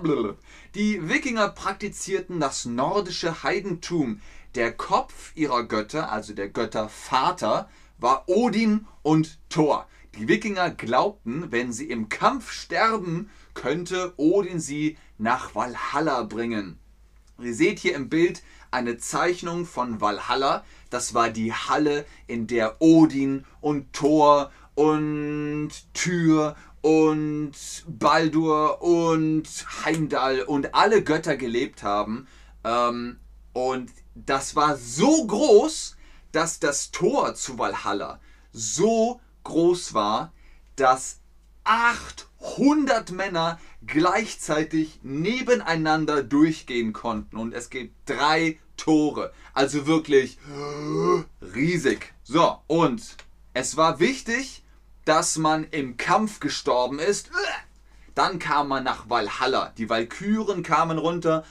Die 0.75 1.09
Wikinger 1.09 1.49
praktizierten 1.49 2.39
das 2.39 2.65
nordische 2.65 3.41
Heidentum. 3.41 4.21
Der 4.53 4.71
Kopf 4.71 5.31
ihrer 5.35 5.63
Götter, 5.63 6.11
also 6.11 6.33
der 6.33 6.49
Götter 6.49 6.87
Vater, 6.87 7.67
war 7.97 8.25
Odin 8.27 8.85
und 9.01 9.39
Thor. 9.49 9.87
Die 10.15 10.27
Wikinger 10.27 10.69
glaubten, 10.69 11.51
wenn 11.51 11.73
sie 11.73 11.89
im 11.89 12.09
Kampf 12.09 12.51
sterben, 12.51 13.31
könnte 13.55 14.13
Odin 14.17 14.59
sie 14.59 14.97
nach 15.17 15.55
Valhalla 15.55 16.23
bringen. 16.23 16.77
Ihr 17.39 17.55
seht 17.55 17.79
hier 17.79 17.95
im 17.95 18.09
Bild 18.09 18.43
eine 18.69 18.97
Zeichnung 18.97 19.65
von 19.65 19.99
Valhalla. 19.99 20.63
Das 20.89 21.13
war 21.13 21.29
die 21.29 21.53
Halle, 21.53 22.05
in 22.27 22.47
der 22.47 22.81
Odin 22.81 23.45
und 23.61 23.93
Thor 23.93 24.51
und 24.77 25.71
Tyr 25.95 26.55
und 26.81 27.51
Baldur 27.87 28.81
und 28.83 29.47
Heimdall 29.83 30.41
und 30.41 30.75
alle 30.75 31.03
Götter 31.03 31.35
gelebt 31.35 31.81
haben. 31.81 32.27
Ähm, 32.63 33.19
und 33.53 33.91
das 34.13 34.55
war 34.55 34.77
so 34.77 35.25
groß, 35.25 35.97
dass 36.31 36.59
das 36.59 36.91
Tor 36.91 37.33
zu 37.33 37.57
Valhalla 37.57 38.19
so 38.51 39.19
groß 39.45 39.95
war, 39.95 40.31
dass 40.75 41.21
800 41.63 43.11
Männer 43.11 43.59
gleichzeitig 43.83 44.99
nebeneinander 45.01 46.21
durchgehen 46.21 46.93
konnten. 46.93 47.37
Und 47.37 47.55
es 47.55 47.71
gibt 47.71 47.95
drei 48.07 48.59
Tore. 48.77 49.33
Also 49.55 49.87
wirklich 49.87 50.37
riesig. 51.41 52.13
So, 52.23 52.59
und 52.67 53.17
es 53.55 53.75
war 53.75 53.99
wichtig, 53.99 54.63
dass 55.07 55.37
man 55.37 55.63
im 55.71 55.95
Kampf 55.95 56.41
gestorben 56.41 56.99
ist. 56.99 57.29
Dann 58.13 58.39
kam 58.39 58.67
man 58.67 58.83
nach 58.83 59.09
Valhalla. 59.09 59.71
Die 59.77 59.89
Walküren 59.89 60.63
kamen 60.63 60.97
runter. 60.97 61.45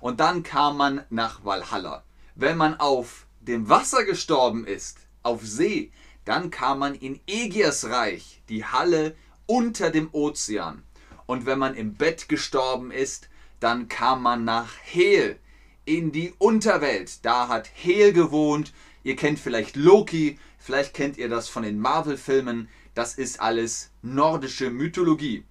Und 0.00 0.20
dann 0.20 0.42
kam 0.42 0.76
man 0.76 1.04
nach 1.10 1.44
Valhalla. 1.44 2.04
Wenn 2.36 2.56
man 2.56 2.78
auf 2.78 3.26
dem 3.40 3.68
Wasser 3.68 4.04
gestorben 4.04 4.66
ist, 4.66 4.98
auf 5.24 5.40
See, 5.42 5.90
dann 6.24 6.50
kam 6.50 6.78
man 6.78 6.94
in 6.94 7.18
Egirs 7.26 7.86
Reich, 7.86 8.40
die 8.48 8.64
Halle 8.64 9.16
unter 9.46 9.90
dem 9.90 10.10
Ozean. 10.12 10.84
Und 11.26 11.44
wenn 11.44 11.58
man 11.58 11.74
im 11.74 11.94
Bett 11.94 12.28
gestorben 12.28 12.92
ist, 12.92 13.28
dann 13.58 13.88
kam 13.88 14.22
man 14.22 14.44
nach 14.44 14.68
Hel 14.82 15.40
in 15.84 16.12
die 16.12 16.32
Unterwelt. 16.38 17.24
Da 17.24 17.48
hat 17.48 17.68
Hel 17.74 18.12
gewohnt. 18.12 18.72
Ihr 19.04 19.16
kennt 19.16 19.38
vielleicht 19.38 19.76
Loki, 19.76 20.38
vielleicht 20.58 20.94
kennt 20.94 21.18
ihr 21.18 21.28
das 21.28 21.48
von 21.48 21.62
den 21.62 21.78
Marvel-Filmen. 21.78 22.68
Das 22.94 23.14
ist 23.14 23.40
alles 23.40 23.90
nordische 24.02 24.70
Mythologie. 24.70 25.44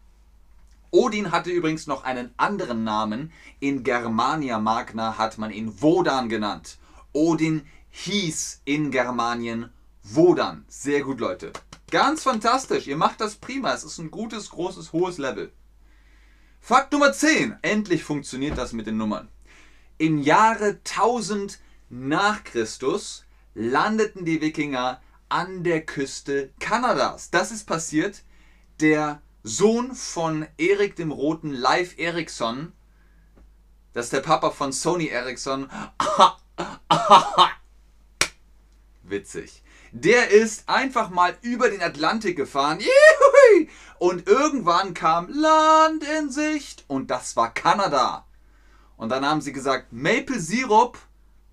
Odin 0.92 1.32
hatte 1.32 1.52
übrigens 1.52 1.88
noch 1.88 2.04
einen 2.04 2.34
anderen 2.38 2.84
Namen. 2.84 3.32
In 3.60 3.84
Germania 3.84 4.60
Magna 4.60 5.18
hat 5.18 5.38
man 5.38 5.52
ihn 5.52 5.82
Wodan 5.82 6.30
genannt. 6.30 6.78
Odin 7.14 7.66
hieß 7.92 8.62
in 8.66 8.92
Germanien 8.92 9.70
Wodan. 10.04 10.66
Sehr 10.68 11.02
gut, 11.02 11.20
Leute. 11.20 11.54
Ganz 11.90 12.24
fantastisch. 12.24 12.88
Ihr 12.88 12.98
macht 12.98 13.22
das 13.22 13.36
prima. 13.36 13.74
Es 13.74 13.84
ist 13.84 13.98
ein 14.00 14.12
gutes, 14.12 14.50
großes, 14.50 14.94
hohes 14.94 15.18
Level. 15.18 15.52
Fakt 16.60 16.94
Nummer 16.94 17.12
10. 17.12 17.58
Endlich 17.62 18.04
funktioniert 18.04 18.58
das 18.58 18.72
mit 18.74 18.88
den 18.88 18.98
Nummern. 18.98 19.30
Im 19.98 20.22
Jahre 20.22 20.80
1000 20.86 21.60
nach 21.90 22.44
Christus 22.44 23.26
landeten 23.54 24.26
die 24.26 24.42
Wikinger 24.42 25.02
an 25.30 25.64
der 25.64 25.86
Küste 25.86 26.52
Kanadas. 26.60 27.32
Das 27.32 27.52
ist 27.52 27.66
passiert. 27.66 28.24
Der 28.80 29.22
Sohn 29.44 29.96
von 29.96 30.48
Erik 30.58 30.96
dem 30.96 31.12
Roten, 31.12 31.52
Live 31.52 31.98
Eriksson, 31.98 32.74
das 33.94 34.06
ist 34.06 34.14
der 34.14 34.22
Papa 34.22 34.52
von 34.52 34.72
Sony 34.72 35.08
Eriksson. 35.08 35.70
Witzig. 39.04 39.64
Der 39.92 40.30
ist 40.30 40.70
einfach 40.70 41.10
mal 41.10 41.38
über 41.42 41.70
den 41.70 41.82
Atlantik 41.82 42.38
gefahren. 42.38 42.80
Und 44.00 44.28
irgendwann 44.28 44.94
kam 44.94 45.28
Land 45.30 46.06
in 46.06 46.30
Sicht. 46.32 46.86
Und 46.88 47.12
das 47.12 47.36
war 47.36 47.54
Kanada. 47.54 48.26
Und 48.96 49.10
dann 49.10 49.26
haben 49.26 49.42
sie 49.42 49.52
gesagt, 49.52 49.92
Maple 49.92 50.40
Syrup. 50.40 50.98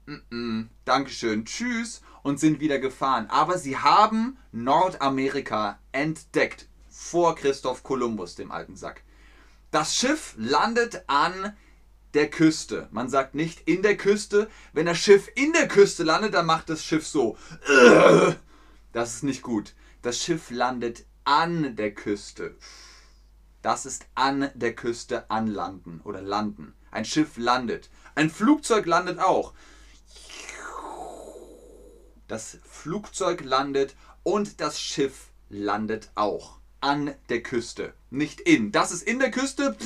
Mm 0.09 0.23
-mm, 0.31 0.69
Dankeschön, 0.87 1.45
tschüss 1.45 2.01
und 2.23 2.41
sind 2.41 2.61
wieder 2.61 2.79
gefahren. 2.79 3.27
Aber 3.29 3.59
sie 3.59 3.77
haben 3.77 4.39
Nordamerika 4.53 5.79
entdeckt 5.93 6.67
vor 6.89 7.35
Christoph 7.35 7.83
Kolumbus, 7.83 8.35
dem 8.35 8.51
alten 8.51 8.75
Sack. 8.75 9.03
Das 9.71 9.95
Schiff 9.95 10.33
landet 10.39 11.05
an 11.09 11.55
der 12.15 12.31
Küste. 12.31 12.89
Man 12.91 13.11
sagt 13.11 13.35
nicht 13.35 13.69
in 13.69 13.83
der 13.83 13.99
Küste. 13.99 14.49
Wenn 14.73 14.87
das 14.87 14.97
Schiff 14.97 15.29
in 15.35 15.53
der 15.53 15.69
Küste 15.69 16.05
landet, 16.05 16.33
dann 16.33 16.47
macht 16.47 16.71
das 16.71 16.83
Schiff 16.83 17.07
so. 17.07 17.37
Das 18.95 19.15
ist 19.15 19.25
nicht 19.25 19.43
gut. 19.43 19.75
Das 20.01 20.19
Schiff 20.19 20.49
landet 20.49 21.05
an 21.25 21.77
der 21.77 21.93
Küste. 21.93 22.57
Das 23.61 23.85
ist 23.85 24.07
an 24.15 24.51
der 24.55 24.75
Küste 24.75 25.31
anlanden 25.31 26.01
oder 26.05 26.23
landen. 26.23 26.73
Ein 26.91 27.05
Schiff 27.05 27.37
landet. 27.37 27.91
Ein 28.15 28.31
Flugzeug 28.31 28.87
landet 28.87 29.19
auch 29.19 29.53
das 32.29 32.59
Flugzeug 32.63 33.43
landet 33.43 33.97
und 34.23 34.61
das 34.61 34.81
Schiff 34.81 35.31
landet 35.49 36.11
auch 36.15 36.59
an 36.81 37.15
der 37.29 37.43
Küste. 37.43 37.95
Nicht 38.11 38.41
in. 38.41 38.71
Das 38.71 38.93
ist 38.93 39.03
in 39.03 39.19
der 39.19 39.31
Küste 39.31 39.77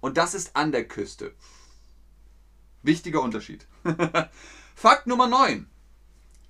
und 0.00 0.18
das 0.18 0.34
ist 0.34 0.56
an 0.56 0.72
der 0.72 0.86
Küste. 0.86 1.32
Wichtiger 2.82 3.22
Unterschied. 3.22 3.66
Fakt 4.74 5.06
Nummer 5.06 5.26
9. 5.26 5.66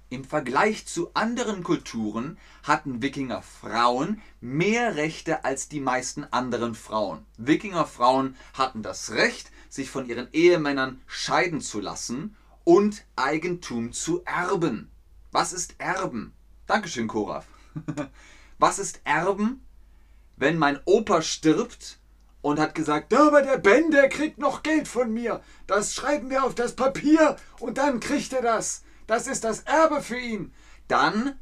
Im 0.09 0.25
Vergleich 0.25 0.87
zu 0.87 1.13
anderen 1.15 1.63
Kulturen 1.63 2.39
hatten 2.63 3.03
Wikinger 3.03 3.43
Frauen 3.43 4.23
mehr 4.41 4.97
Rechte 4.97 5.45
als 5.45 5.69
die 5.69 5.81
meisten 5.81 6.25
anderen 6.25 6.75
Frauen. 6.75 7.27
Wikinger 7.39 7.87
Frauen 7.87 8.37
hatten 8.55 8.83
das 8.83 9.11
Recht, 9.11 9.51
sich 9.69 9.91
von 9.91 10.09
ihren 10.09 10.29
Ehemännern 10.33 11.01
scheiden 11.07 11.61
zu 11.61 11.81
lassen 11.81 12.37
und 12.67 13.07
Eigentum 13.15 13.93
zu 13.93 14.25
erben. 14.25 14.91
Was 15.31 15.53
ist 15.53 15.77
Erben? 15.79 16.35
Dankeschön, 16.67 17.07
Koraf. 17.07 17.47
Was 18.59 18.81
ist 18.81 19.01
Erben? 19.05 19.65
Wenn 20.37 20.59
mein 20.59 20.81
Opa 20.85 21.23
stirbt 21.23 22.01
und 22.43 22.59
hat 22.59 22.75
gesagt, 22.75 23.15
aber 23.15 23.43
der 23.43 23.59
Ben, 23.59 23.93
der 23.93 24.09
kriegt 24.09 24.39
noch 24.39 24.65
Geld 24.65 24.89
von 24.89 25.15
mir. 25.15 25.43
Das 25.69 25.95
schreiben 25.95 26.29
wir 26.29 26.43
auf 26.43 26.57
das 26.57 26.75
Papier 26.75 27.37
und 27.61 27.79
dann 27.79 28.01
kriegt 28.01 28.33
er 28.33 28.43
das. 28.43 28.83
Das 29.07 29.29
ist 29.29 29.45
das 29.45 29.61
Erbe 29.61 30.03
für 30.03 30.19
ihn. 30.19 30.53
Dann 30.89 31.39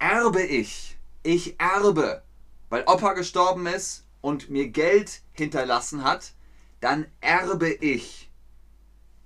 erbe 0.00 0.42
ich. 0.42 0.98
Ich 1.22 1.60
erbe. 1.60 2.24
Weil 2.70 2.82
Opa 2.88 3.12
gestorben 3.12 3.66
ist 3.68 4.04
und 4.20 4.50
mir 4.50 4.68
Geld 4.68 5.22
hinterlassen 5.30 6.02
hat, 6.02 6.32
dann 6.80 7.06
erbe 7.20 7.70
ich. 7.70 8.27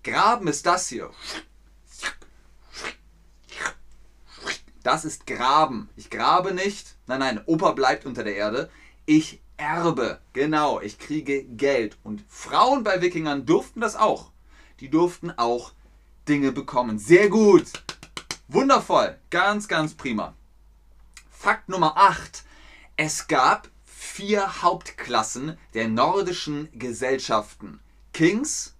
Graben 0.02 0.48
ist 0.48 0.66
das 0.66 0.88
hier. 0.88 1.10
Das 4.82 5.04
ist 5.04 5.26
Graben. 5.26 5.88
Ich 5.96 6.10
grabe 6.10 6.52
nicht. 6.52 6.96
Nein, 7.06 7.20
nein, 7.20 7.40
Opa 7.46 7.72
bleibt 7.72 8.04
unter 8.04 8.24
der 8.24 8.34
Erde. 8.34 8.70
Ich 9.06 9.40
erbe. 9.56 10.20
Genau, 10.32 10.80
ich 10.80 10.98
kriege 10.98 11.44
Geld. 11.44 11.96
Und 12.02 12.24
Frauen 12.28 12.82
bei 12.82 13.00
Wikingern 13.00 13.46
durften 13.46 13.80
das 13.80 13.94
auch. 13.94 14.32
Die 14.80 14.90
durften 14.90 15.30
auch 15.30 15.72
Dinge 16.28 16.50
bekommen. 16.50 16.98
Sehr 16.98 17.28
gut. 17.28 17.66
Wundervoll. 18.48 19.18
Ganz, 19.30 19.68
ganz 19.68 19.94
prima. 19.94 20.34
Fakt 21.30 21.68
Nummer 21.68 21.96
8. 21.96 22.44
Es 22.96 23.28
gab 23.28 23.68
vier 23.84 24.62
Hauptklassen 24.62 25.56
der 25.74 25.88
nordischen 25.88 26.68
Gesellschaften. 26.76 27.80
Kings, 28.12 28.74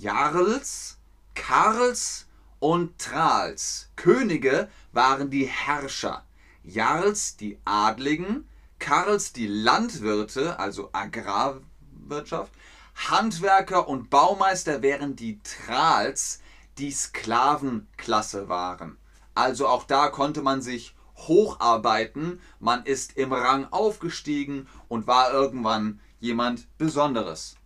Jarls, 0.00 0.96
Karls 1.34 2.28
und 2.60 3.00
Trals. 3.00 3.90
Könige 3.96 4.70
waren 4.92 5.28
die 5.28 5.46
Herrscher, 5.46 6.24
Jarls 6.62 7.36
die 7.36 7.58
Adligen, 7.64 8.48
Karls 8.78 9.32
die 9.32 9.48
Landwirte, 9.48 10.56
also 10.60 10.90
Agrarwirtschaft, 10.92 12.52
Handwerker 12.94 13.88
und 13.88 14.08
Baumeister 14.08 14.82
wären 14.82 15.16
die 15.16 15.40
Trals, 15.42 16.42
die 16.78 16.92
Sklavenklasse 16.92 18.48
waren. 18.48 18.98
Also 19.34 19.66
auch 19.66 19.82
da 19.82 20.10
konnte 20.10 20.42
man 20.42 20.62
sich 20.62 20.94
hocharbeiten, 21.16 22.40
man 22.60 22.84
ist 22.84 23.16
im 23.16 23.32
Rang 23.32 23.66
aufgestiegen 23.72 24.68
und 24.86 25.08
war 25.08 25.32
irgendwann 25.32 25.98
jemand 26.20 26.68
Besonderes. 26.78 27.57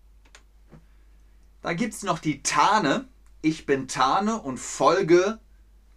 Da 1.62 1.74
gibt 1.74 1.94
es 1.94 2.02
noch 2.02 2.18
die 2.18 2.42
Tane. 2.42 3.08
Ich 3.40 3.66
bin 3.66 3.86
Tane 3.86 4.40
und 4.40 4.58
folge 4.58 5.38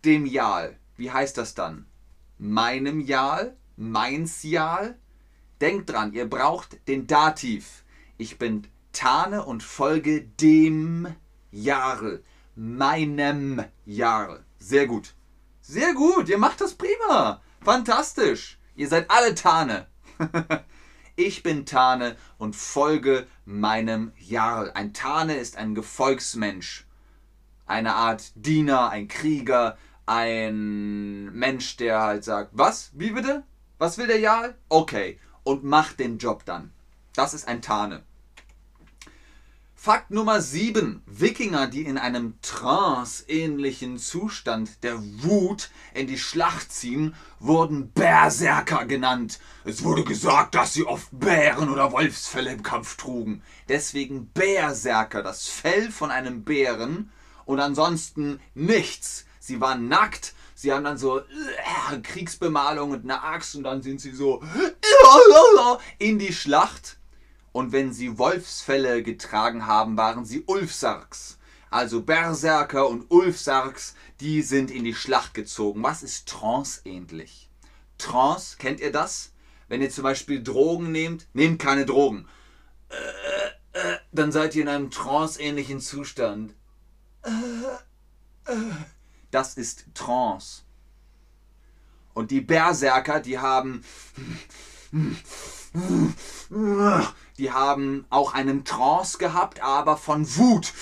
dem 0.06 0.28
Jal. 0.28 0.78
Wie 0.96 1.12
heißt 1.12 1.38
das 1.38 1.56
dann? 1.56 1.88
Meinem 2.38 3.00
Jal? 3.00 3.58
Meins 3.76 4.44
Jal? 4.44 4.98
Denkt 5.62 5.90
dran, 5.90 6.14
ihr 6.14 6.30
braucht 6.30 6.88
den 6.88 7.08
Dativ. 7.08 7.84
Ich 8.18 8.38
bin 8.38 8.68
Tane 8.94 9.44
und 9.44 9.64
folge 9.64 10.22
dem 10.22 11.08
Jarl. 11.52 12.24
Meinem 12.56 13.64
Jarl. 13.86 14.46
Sehr 14.60 14.86
gut. 14.86 15.16
Sehr 15.62 15.94
gut, 15.94 16.30
ihr 16.30 16.38
macht 16.38 16.62
das 16.62 16.76
prima. 16.76 17.42
Fantastisch. 17.62 18.60
Ihr 18.76 18.88
seid 18.88 19.10
alle 19.10 19.34
Tane. 19.34 19.88
ich 21.16 21.44
bin 21.44 21.66
Tane 21.66 22.16
und 22.38 22.56
folge 22.56 23.28
meinem 23.46 24.12
Jarl. 24.18 24.72
Ein 24.74 24.94
Tane 24.94 25.36
ist 25.36 25.58
ein 25.58 25.76
Gefolgsmensch. 25.76 26.86
Eine 27.66 27.96
Art 27.96 28.32
Diener, 28.36 28.90
ein 28.90 29.08
Krieger, 29.08 29.78
ein 30.06 31.32
Mensch, 31.34 31.78
der 31.78 32.02
halt 32.02 32.24
sagt, 32.24 32.52
was? 32.54 32.92
Wie 32.94 33.12
bitte? 33.12 33.44
Was 33.78 33.98
will 33.98 34.08
der 34.08 34.20
Jarl? 34.20 34.56
Okay. 34.70 35.20
Und 35.44 35.64
macht 35.64 36.00
den 36.00 36.18
Job 36.18 36.44
dann. 36.46 36.74
Das 37.16 37.34
ist 37.34 37.48
ein 37.48 37.62
Tane. 37.62 38.04
Fakt 39.86 40.10
Nummer 40.10 40.42
7. 40.42 41.04
Wikinger, 41.06 41.68
die 41.68 41.84
in 41.86 42.00
einem 42.00 42.42
Trance-ähnlichen 42.42 44.00
Zustand 44.00 44.84
der 44.84 44.98
Wut 45.22 45.70
in 45.94 46.08
die 46.08 46.18
Schlacht 46.18 46.72
ziehen, 46.72 47.14
wurden 47.38 47.92
Berserker 47.92 48.86
genannt. 48.86 49.38
Es 49.64 49.84
wurde 49.84 50.04
gesagt, 50.04 50.56
dass 50.56 50.74
sie 50.74 50.88
oft 50.88 51.10
Bären 51.12 51.70
oder 51.70 51.92
Wolfsfälle 51.92 52.52
im 52.52 52.64
Kampf 52.64 52.98
trugen. 52.98 53.44
Deswegen 53.70 54.26
Berserker, 54.32 55.22
das 55.22 55.48
Fell 55.50 55.92
von 55.92 56.10
einem 56.10 56.44
Bären 56.44 57.12
und 57.46 57.60
ansonsten 57.60 58.40
nichts. 58.56 59.28
Sie 59.40 59.62
waren 59.62 59.88
nackt, 59.88 60.34
sie 60.56 60.74
haben 60.74 60.84
dann 60.84 60.98
so 60.98 61.20
äh, 61.20 62.00
Kriegsbemalung 62.02 62.90
und 62.90 63.04
eine 63.04 63.22
Axt 63.22 63.56
und 63.56 63.62
dann 63.66 63.84
sind 63.84 64.02
sie 64.02 64.16
so 64.16 64.42
in 66.00 66.18
die 66.18 66.34
Schlacht 66.34 66.98
und 67.56 67.72
wenn 67.72 67.94
sie 67.94 68.18
Wolfsfelle 68.18 69.02
getragen 69.02 69.66
haben, 69.66 69.96
waren 69.96 70.26
sie 70.26 70.44
Ulfsarks. 70.46 71.38
Also 71.70 72.02
Berserker 72.02 72.90
und 72.90 73.10
Ulfsarks, 73.10 73.96
die 74.20 74.42
sind 74.42 74.70
in 74.70 74.84
die 74.84 74.94
Schlacht 74.94 75.34
gezogen. 75.34 75.82
Was 75.82 76.04
ist 76.04 76.28
Trance 76.28 76.82
ähnlich? 76.84 77.50
Trance, 77.98 78.58
kennt 78.58 78.82
ihr 78.82 78.92
das? 78.92 79.32
Wenn 79.70 79.82
ihr 79.82 79.90
zum 79.90 80.04
Beispiel 80.04 80.44
Drogen 80.44 80.92
nehmt, 80.92 81.28
nehmt 81.32 81.58
keine 81.58 81.86
Drogen. 81.86 82.28
Äh, 82.90 83.80
äh, 83.80 83.98
dann 84.12 84.34
seid 84.34 84.54
ihr 84.56 84.64
in 84.64 84.68
einem 84.68 84.92
Trance-ähnlichen 84.92 85.80
Zustand. 85.80 86.54
Äh, 87.24 88.52
äh. 88.52 88.72
das 89.32 89.54
ist 89.54 89.86
Trance. 89.94 90.64
Und 92.14 92.32
die 92.32 92.42
Berserker, 92.42 93.22
die 93.22 93.40
haben 93.40 93.86
die 97.38 97.52
haben 97.52 98.06
auch 98.10 98.34
einen 98.34 98.64
Trance 98.64 99.18
gehabt, 99.18 99.62
aber 99.62 99.98
von 99.98 100.26
Wut. 100.38 100.74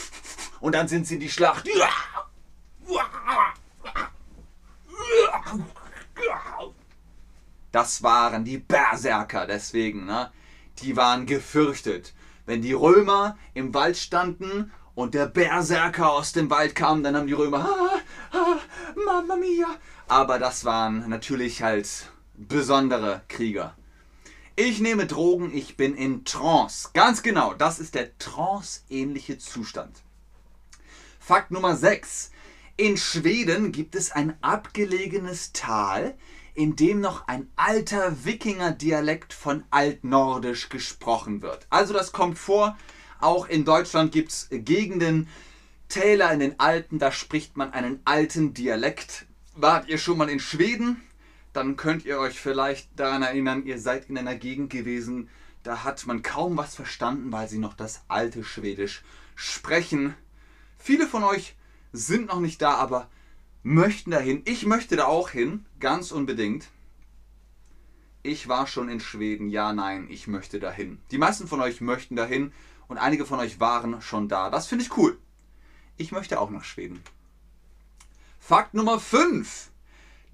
Und 0.60 0.76
dann 0.76 0.88
sind 0.88 1.08
sie 1.08 1.16
in 1.16 1.20
die 1.20 1.30
Schlacht. 1.30 1.68
Das 7.72 8.04
waren 8.04 8.46
die 8.46 8.60
Berserker, 8.60 9.48
deswegen, 9.48 10.06
ne? 10.06 10.32
Die 10.80 10.96
waren 10.96 11.26
gefürchtet. 11.26 12.14
Wenn 12.46 12.62
die 12.62 12.74
Römer 12.74 13.38
im 13.54 13.74
Wald 13.74 13.98
standen 13.98 14.72
und 14.96 15.14
der 15.16 15.26
Berserker 15.26 16.12
aus 16.12 16.34
dem 16.34 16.50
Wald 16.50 16.76
kam, 16.76 17.04
dann 17.04 17.16
haben 17.16 17.28
die 17.28 17.34
Römer, 17.34 17.68
ah, 17.68 18.38
ah, 18.38 18.58
Mamma 19.06 19.36
mia. 19.36 19.68
Aber 20.08 20.40
das 20.40 20.66
waren 20.66 21.10
natürlich 21.10 21.64
halt 21.64 22.12
besondere 22.36 23.22
Krieger. 23.28 23.76
Ich 24.56 24.80
nehme 24.80 25.08
Drogen, 25.08 25.52
ich 25.52 25.78
bin 25.78 25.96
in 25.96 26.26
Trance. 26.26 26.90
Ganz 26.94 27.24
genau, 27.24 27.56
das 27.56 27.80
ist 27.80 27.96
der 27.96 28.16
Trance-ähnliche 28.20 29.40
Zustand. 29.40 30.04
Fakt 31.20 31.50
Nummer 31.50 31.76
6. 31.76 32.30
In 32.78 32.96
Schweden 32.98 33.72
gibt 33.72 33.96
es 33.96 34.12
ein 34.12 34.38
abgelegenes 34.42 35.54
Tal, 35.54 36.16
in 36.54 36.76
dem 36.76 37.02
noch 37.02 37.28
ein 37.28 37.50
alter 37.56 38.26
Wikinger-Dialekt 38.26 39.34
von 39.34 39.64
Altnordisch 39.72 40.70
gesprochen 40.70 41.42
wird. 41.42 41.66
Also 41.72 41.96
das 41.96 42.12
kommt 42.12 42.38
vor. 42.38 42.78
Auch 43.20 43.48
in 43.48 43.66
Deutschland 43.66 44.12
gibt 44.12 44.30
es 44.34 44.50
Gegenden, 44.52 45.30
Täler 45.90 46.32
in 46.32 46.40
den 46.40 46.60
Alten, 46.60 47.00
da 47.00 47.12
spricht 47.12 47.58
man 47.58 47.74
einen 47.74 48.02
alten 48.06 48.54
Dialekt. 48.54 49.26
Wart 49.56 49.88
ihr 49.90 49.98
schon 49.98 50.20
mal 50.20 50.30
in 50.30 50.40
Schweden? 50.40 51.02
Dann 51.54 51.78
könnt 51.78 52.06
ihr 52.06 52.20
euch 52.20 52.40
vielleicht 52.40 53.00
daran 53.00 53.22
erinnern, 53.22 53.66
ihr 53.66 53.80
seid 53.80 54.10
in 54.10 54.18
einer 54.18 54.36
Gegend 54.36 54.72
gewesen, 54.72 55.30
da 55.62 55.84
hat 55.84 56.06
man 56.06 56.22
kaum 56.22 56.58
was 56.58 56.76
verstanden, 56.76 57.32
weil 57.32 57.48
sie 57.48 57.60
noch 57.60 57.74
das 57.74 58.04
alte 58.10 58.44
Schwedisch 58.44 59.04
sprechen. 59.36 60.16
Viele 60.78 61.08
von 61.08 61.24
euch 61.24 61.56
sind 61.94 62.28
noch 62.28 62.42
nicht 62.42 62.62
da, 62.62 62.76
aber 62.76 63.10
möchten 63.62 64.12
dahin. 64.12 64.42
Ich 64.46 64.66
möchte 64.66 64.98
da 64.98 65.06
auch 65.06 65.30
hin, 65.30 65.66
ganz 65.80 66.12
unbedingt. 66.12 66.68
Ich 68.24 68.48
war 68.48 68.68
schon 68.68 68.90
in 68.90 69.00
Schweden, 69.00 69.50
ja, 69.50 69.74
nein, 69.74 70.08
ich 70.10 70.28
möchte 70.28 70.60
dahin. 70.60 71.00
Die 71.12 71.18
meisten 71.18 71.48
von 71.48 71.62
euch 71.62 71.82
möchten 71.82 72.16
dahin 72.16 72.52
und 72.88 72.98
einige 72.98 73.26
von 73.26 73.40
euch 73.40 73.60
waren 73.60 74.02
schon 74.02 74.28
da. 74.28 74.50
Das 74.50 74.68
finde 74.68 74.84
ich 74.84 74.98
cool. 74.98 75.18
Ich 75.98 76.12
möchte 76.12 76.40
auch 76.40 76.50
nach 76.50 76.64
Schweden. 76.64 77.02
Fakt 78.40 78.74
Nummer 78.74 79.00
5. 79.00 79.72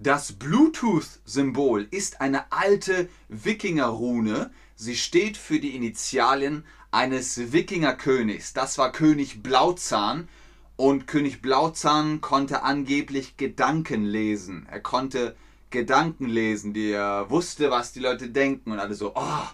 Das 0.02 0.32
Bluetooth-Symbol 0.32 1.86
ist 1.92 2.22
eine 2.22 2.54
alte 2.54 3.10
Wikinger-Rune. 3.28 4.50
Sie 4.78 4.96
steht 4.96 5.36
für 5.36 5.60
die 5.60 5.76
Initialien 5.76 6.64
eines 6.90 7.52
Wikingerkönigs. 7.52 8.54
Das 8.54 8.78
war 8.78 8.94
König 8.94 9.44
Blauzahn. 9.44 10.30
Und 10.78 11.06
König 11.06 11.42
Blauzahn 11.42 12.22
konnte 12.22 12.64
angeblich 12.64 13.36
Gedanken 13.36 14.06
lesen. 14.06 14.68
Er 14.72 14.80
konnte 14.80 15.36
Gedanken 15.70 16.28
lesen. 16.30 16.74
Er 16.76 17.30
wusste, 17.30 17.70
was 17.70 17.92
die 17.92 18.00
Leute 18.00 18.30
denken. 18.30 18.72
Und 18.72 18.80
alle 18.80 18.96
so, 18.96 19.12
oh, 19.16 19.48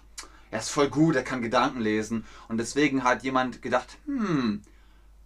er 0.51 0.59
ist 0.59 0.69
voll 0.69 0.89
gut, 0.89 1.15
er 1.15 1.23
kann 1.23 1.41
Gedanken 1.41 1.81
lesen. 1.81 2.23
Und 2.49 2.59
deswegen 2.59 3.03
hat 3.03 3.23
jemand 3.23 3.63
gedacht, 3.63 3.97
hm, 4.05 4.61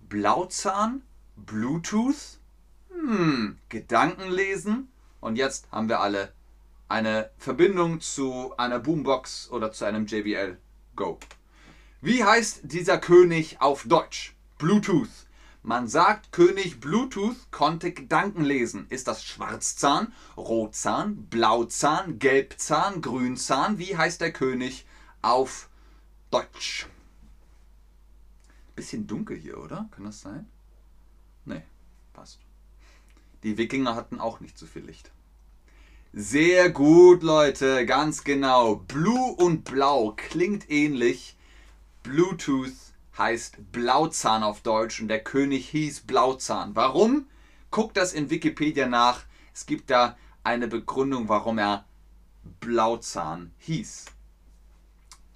Blauzahn, 0.08 1.01
Bluetooth, 1.36 2.39
hm, 2.89 3.58
Gedanken 3.67 4.32
lesen. 4.32 4.88
Und 5.21 5.36
jetzt 5.36 5.71
haben 5.71 5.89
wir 5.89 5.99
alle 5.99 6.32
eine 6.88 7.29
Verbindung 7.38 8.01
zu 8.01 8.53
einer 8.58 8.79
Boombox 8.79 9.49
oder 9.51 9.71
zu 9.71 9.86
einem 9.86 10.05
JBL 10.05 10.58
Go. 10.95 11.19
Wie 12.01 12.23
heißt 12.23 12.62
dieser 12.63 12.97
König 12.97 13.62
auf 13.62 13.84
Deutsch? 13.88 14.36
Bluetooth. 14.58 15.10
Man 15.62 15.88
sagt, 15.88 16.32
König 16.32 16.79
Bluetooth 16.79 17.51
konnte 17.51 17.91
Gedanken 17.91 18.43
lesen. 18.43 18.88
Ist 18.89 19.08
das 19.08 19.23
Schwarzzahn, 19.23 20.13
Rotzahn, 20.38 21.25
Blauzahn, 21.25 22.17
Gelbzahn, 22.17 23.01
Grünzahn? 23.01 23.77
Wie 23.77 23.97
heißt 23.97 24.21
der 24.21 24.32
König 24.32 24.86
auf 25.21 25.69
Deutsch? 26.32 26.88
Bisschen 28.75 29.05
dunkel 29.05 29.38
hier, 29.38 29.58
oder? 29.58 29.89
Kann 29.91 30.05
das 30.05 30.21
sein? 30.21 30.47
Nee, 31.43 31.63
passt. 32.13 32.39
Die 33.43 33.58
Wikinger 33.58 33.95
hatten 33.95 34.19
auch 34.19 34.39
nicht 34.39 34.58
so 34.58 34.65
viel 34.65 34.84
Licht. 34.84 35.12
Sehr 36.12 36.69
gut, 36.69 37.23
Leute, 37.23 37.86
ganz 37.86 38.23
genau. 38.23 38.75
Blue 38.75 39.36
und 39.36 39.63
Blau 39.63 40.13
klingt 40.15 40.69
ähnlich. 40.69 41.38
Bluetooth 42.04 42.73
heißt 43.17 43.71
Blauzahn 43.71 44.43
auf 44.43 44.62
Deutsch 44.62 45.02
und 45.02 45.08
der 45.08 45.23
König 45.23 45.69
hieß 45.69 46.02
Blauzahn. 46.02 46.75
Warum? 46.75 47.28
Guckt 47.69 47.97
das 47.97 48.13
in 48.13 48.30
Wikipedia 48.30 48.88
nach. 48.88 49.23
Es 49.54 49.65
gibt 49.65 49.89
da 49.89 50.17
eine 50.43 50.67
Begründung, 50.67 51.30
warum 51.30 51.60
er 51.60 51.86
Blauzahn 52.60 53.52
hieß. 53.60 54.06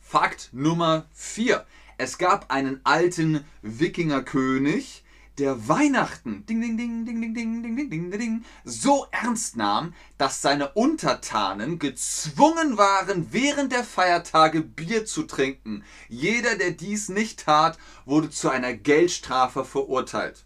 Fakt 0.02 0.50
Nummer 0.54 1.06
4. 1.14 1.66
Es 1.98 2.18
gab 2.18 2.52
einen 2.52 2.82
alten 2.84 3.46
Wikingerkönig, 3.62 5.03
der 5.38 5.68
Weihnachten 5.68 6.46
ding, 6.46 6.62
ding, 6.62 6.78
ding, 6.78 7.06
ding, 7.06 7.22
ding, 7.22 7.34
ding, 7.34 7.64
ding, 7.64 7.76
ding, 7.76 7.90
ding, 7.90 8.12
ding, 8.12 8.46
so 8.64 9.08
ernst 9.12 9.58
nahm, 9.58 9.94
dass 10.18 10.42
seine 10.42 10.74
Untertanen 10.74 11.80
gezwungen 11.80 12.78
waren, 12.78 13.28
während 13.32 13.72
der 13.72 13.84
Feiertage 13.84 14.62
Bier 14.62 15.06
zu 15.06 15.24
trinken. 15.24 15.84
Jeder, 16.08 16.56
der 16.56 16.72
dies 16.72 17.10
nicht 17.10 17.46
tat, 17.46 17.78
wurde 18.06 18.30
zu 18.30 18.50
einer 18.50 18.74
Geldstrafe 18.74 19.66
verurteilt. 19.66 20.46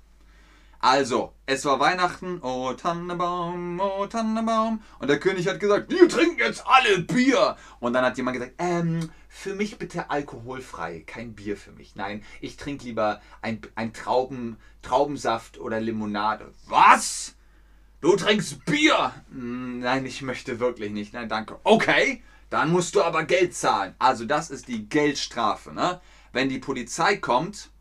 Also, 0.90 1.34
es 1.46 1.66
war 1.66 1.82
Weihnachten, 1.82 2.40
oh 2.42 2.72
Tannenbaum, 2.72 3.78
oh 3.82 4.08
Tannenbaum. 4.08 4.82
Und 5.00 5.10
der 5.10 5.20
König 5.20 5.46
hat 5.46 5.60
gesagt, 5.60 5.92
wir 5.92 6.08
trinken 6.08 6.40
jetzt 6.40 6.64
alle 6.66 7.00
Bier. 7.00 7.58
Und 7.82 7.92
dann 7.92 8.06
hat 8.06 8.16
jemand 8.16 8.38
gesagt, 8.38 8.56
ähm, 8.60 9.10
für 9.28 9.54
mich 9.54 9.78
bitte 9.78 10.10
alkoholfrei, 10.10 11.04
kein 11.06 11.36
Bier 11.36 11.58
für 11.58 11.74
mich. 11.74 11.98
Nein, 11.98 12.24
ich 12.40 12.56
trinke 12.56 12.86
lieber 12.86 13.20
ein, 13.42 13.60
ein 13.76 13.92
Trauben, 13.92 14.56
Traubensaft 14.82 15.60
oder 15.60 15.82
Limonade. 15.82 16.54
Was? 16.68 17.36
Du 18.00 18.16
trinkst 18.16 18.64
Bier? 18.64 19.14
Hm, 19.30 19.80
nein, 19.80 20.06
ich 20.06 20.22
möchte 20.22 20.62
wirklich 20.62 20.94
nicht. 20.94 21.12
Nein, 21.12 21.28
danke. 21.28 21.60
Okay, 21.66 22.24
dann 22.50 22.72
musst 22.72 22.96
du 22.96 23.04
aber 23.04 23.26
Geld 23.26 23.54
zahlen. 23.54 23.94
Also 24.00 24.24
das 24.24 24.50
ist 24.50 24.70
die 24.70 24.88
Geldstrafe. 24.88 25.74
Ne? 25.74 26.00
Wenn 26.32 26.48
die 26.48 26.60
Polizei 26.60 27.18
kommt 27.18 27.72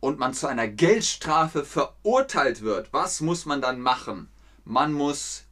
und 0.00 0.18
man 0.18 0.34
zu 0.34 0.46
einer 0.46 0.68
Geldstrafe 0.68 1.64
verurteilt 1.64 2.62
wird, 2.62 2.92
was 2.92 3.20
muss 3.20 3.46
man 3.46 3.60
dann 3.60 3.80
machen? 3.80 4.28
man 4.66 4.92
muss 4.92 5.44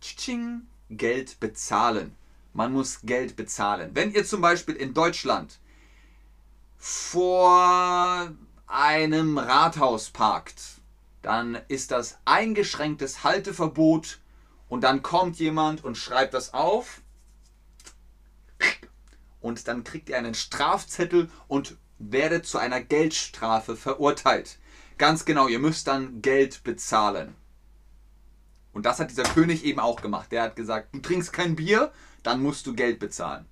Geld 0.91 1.41
bezahlen. 1.41 2.17
Man 2.53 2.73
muss 2.73 3.01
Geld 3.03 3.37
bezahlen. 3.37 3.93
Wenn 3.95 4.13
ihr 4.13 4.27
zum 4.27 4.41
Beispiel 4.41 4.75
in 4.75 4.93
Deutschland 4.93 5.59
vor 6.77 8.33
einem 8.67 9.39
Rathaus 9.39 10.11
parkt, 10.11 10.61
dann 11.23 11.59
ist 11.69 11.91
das 11.91 12.19
eingeschränktes 12.25 13.25
Halteverbot 13.25 14.21
und 14.69 14.83
dann 14.83 15.03
kommt 15.03 15.39
jemand 15.39 15.85
und 15.85 15.97
schreibt 15.97 16.35
das 16.35 16.53
auf 16.53 17.01
und 19.41 19.69
dann 19.69 19.85
kriegt 19.85 20.09
ihr 20.09 20.19
einen 20.19 20.35
Strafzettel 20.35 21.31
und 21.47 21.77
werdet 21.99 22.47
zu 22.47 22.59
einer 22.59 22.81
Geldstrafe 22.81 23.77
verurteilt. 23.77 24.59
Ganz 24.99 25.25
genau, 25.25 25.49
ihr 25.49 25.59
müsst 25.59 25.87
dann 25.87 26.23
Geld 26.23 26.63
bezahlen. 26.65 27.35
Und 28.73 28.87
das 28.87 28.99
hat 28.99 29.11
dieser 29.11 29.25
König 29.25 29.65
eben 29.65 29.81
auch 29.81 30.03
gemacht. 30.03 30.33
Der 30.33 30.43
hat 30.43 30.57
gesagt, 30.57 30.95
du 30.95 31.01
trinkst 31.01 31.33
kein 31.33 31.57
Bier, 31.57 31.93
dann 32.23 32.43
musst 32.43 32.67
du 32.67 32.75
Geld 32.75 32.99
bezahlen. 32.99 33.47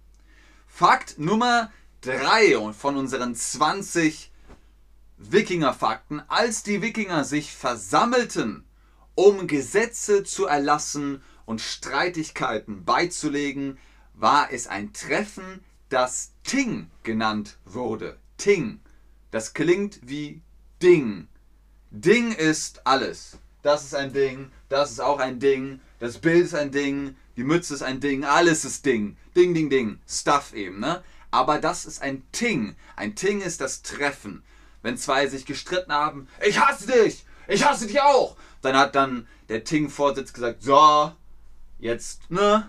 Fakt 0.67 1.19
Nummer 1.19 1.71
3 2.03 2.73
von 2.73 2.97
unseren 2.97 3.35
20 3.35 4.33
Wikinger-Fakten. 5.19 6.23
Als 6.29 6.63
die 6.63 6.83
Wikinger 6.83 7.25
sich 7.25 7.55
versammelten, 7.55 8.65
um 9.15 9.47
Gesetze 9.47 10.25
zu 10.25 10.47
erlassen 10.47 11.23
und 11.45 11.61
Streitigkeiten 11.61 12.85
beizulegen, 12.85 13.79
war 14.15 14.53
es 14.53 14.67
ein 14.67 14.93
Treffen, 14.93 15.63
das 15.89 16.33
Ting 16.43 16.91
genannt 17.03 17.59
wurde. 17.65 18.19
Ting. 18.43 18.81
Das 19.31 19.55
klingt 19.55 20.01
wie 20.03 20.43
Ding. 20.83 21.29
Ding 21.93 22.33
ist 22.33 22.85
alles. 22.85 23.39
Das 23.63 23.85
ist 23.85 23.95
ein 23.95 24.13
Ding, 24.13 24.51
das 24.69 24.91
ist 24.91 25.01
auch 25.01 25.21
ein 25.21 25.39
Ding, 25.39 25.81
das 26.01 26.19
Bild 26.19 26.47
ist 26.47 26.55
ein 26.57 26.73
Ding, 26.73 27.15
die 27.37 27.45
Mütze 27.45 27.75
ist 27.75 27.83
ein 27.83 28.01
Ding, 28.01 28.25
alles 28.25 28.65
ist 28.65 28.85
Ding. 28.85 29.17
Ding, 29.37 29.55
Ding, 29.55 29.71
Ding. 29.71 30.01
Stuff 30.09 30.55
eben, 30.55 30.81
ne? 30.81 31.05
Aber 31.31 31.61
das 31.61 31.87
ist 31.87 32.03
ein 32.03 32.25
Ting. 32.33 32.75
Ein 32.97 33.15
Ting 33.15 33.41
ist 33.41 33.61
das 33.61 33.83
Treffen. 33.83 34.43
Wenn 34.83 34.97
zwei 34.97 35.29
sich 35.29 35.47
gestritten 35.47 35.93
haben, 35.93 36.27
ich 36.45 36.59
hasse 36.59 36.89
dich, 36.89 37.25
ich 37.47 37.65
hasse 37.65 37.87
dich 37.87 38.01
auch. 38.01 38.37
Dann 38.61 38.77
hat 38.77 38.97
dann 38.97 39.29
der 39.49 39.63
Ting-Vorsitz 39.63 40.33
gesagt, 40.33 40.65
so, 40.65 41.13
jetzt, 41.79 42.29
ne, 42.29 42.69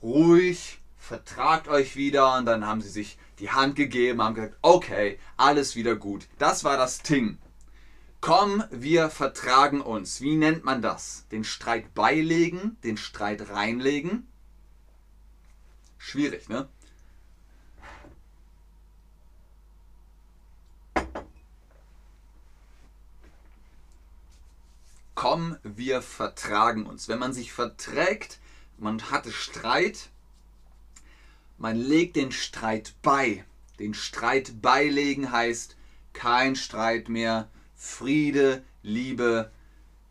ruhig, 0.00 0.77
vertragt 1.08 1.68
euch 1.68 1.96
wieder. 1.96 2.36
Und 2.36 2.44
dann 2.44 2.66
haben 2.66 2.80
sie 2.80 2.90
sich 2.90 3.18
die 3.38 3.50
Hand 3.50 3.74
gegeben, 3.76 4.22
haben 4.22 4.34
gesagt, 4.34 4.56
okay, 4.62 5.18
alles 5.36 5.74
wieder 5.74 5.96
gut. 5.96 6.28
Das 6.38 6.64
war 6.64 6.76
das 6.76 7.02
Ting. 7.02 7.38
Komm, 8.20 8.64
wir 8.70 9.10
vertragen 9.10 9.80
uns. 9.80 10.20
Wie 10.20 10.36
nennt 10.36 10.64
man 10.64 10.82
das? 10.82 11.26
Den 11.32 11.44
Streit 11.44 11.94
beilegen, 11.94 12.76
den 12.84 12.96
Streit 12.96 13.48
reinlegen? 13.48 14.28
Schwierig, 15.98 16.48
ne? 16.48 16.68
Komm, 25.14 25.56
wir 25.62 26.02
vertragen 26.02 26.86
uns. 26.86 27.08
Wenn 27.08 27.18
man 27.18 27.32
sich 27.32 27.52
verträgt, 27.52 28.38
man 28.78 29.10
hatte 29.10 29.32
Streit, 29.32 30.10
man 31.58 31.76
legt 31.76 32.16
den 32.16 32.32
Streit 32.32 32.94
bei. 33.02 33.44
Den 33.78 33.94
Streit 33.94 34.62
beilegen 34.62 35.30
heißt 35.30 35.76
kein 36.12 36.56
Streit 36.56 37.08
mehr, 37.08 37.48
Friede, 37.76 38.64
Liebe, 38.82 39.52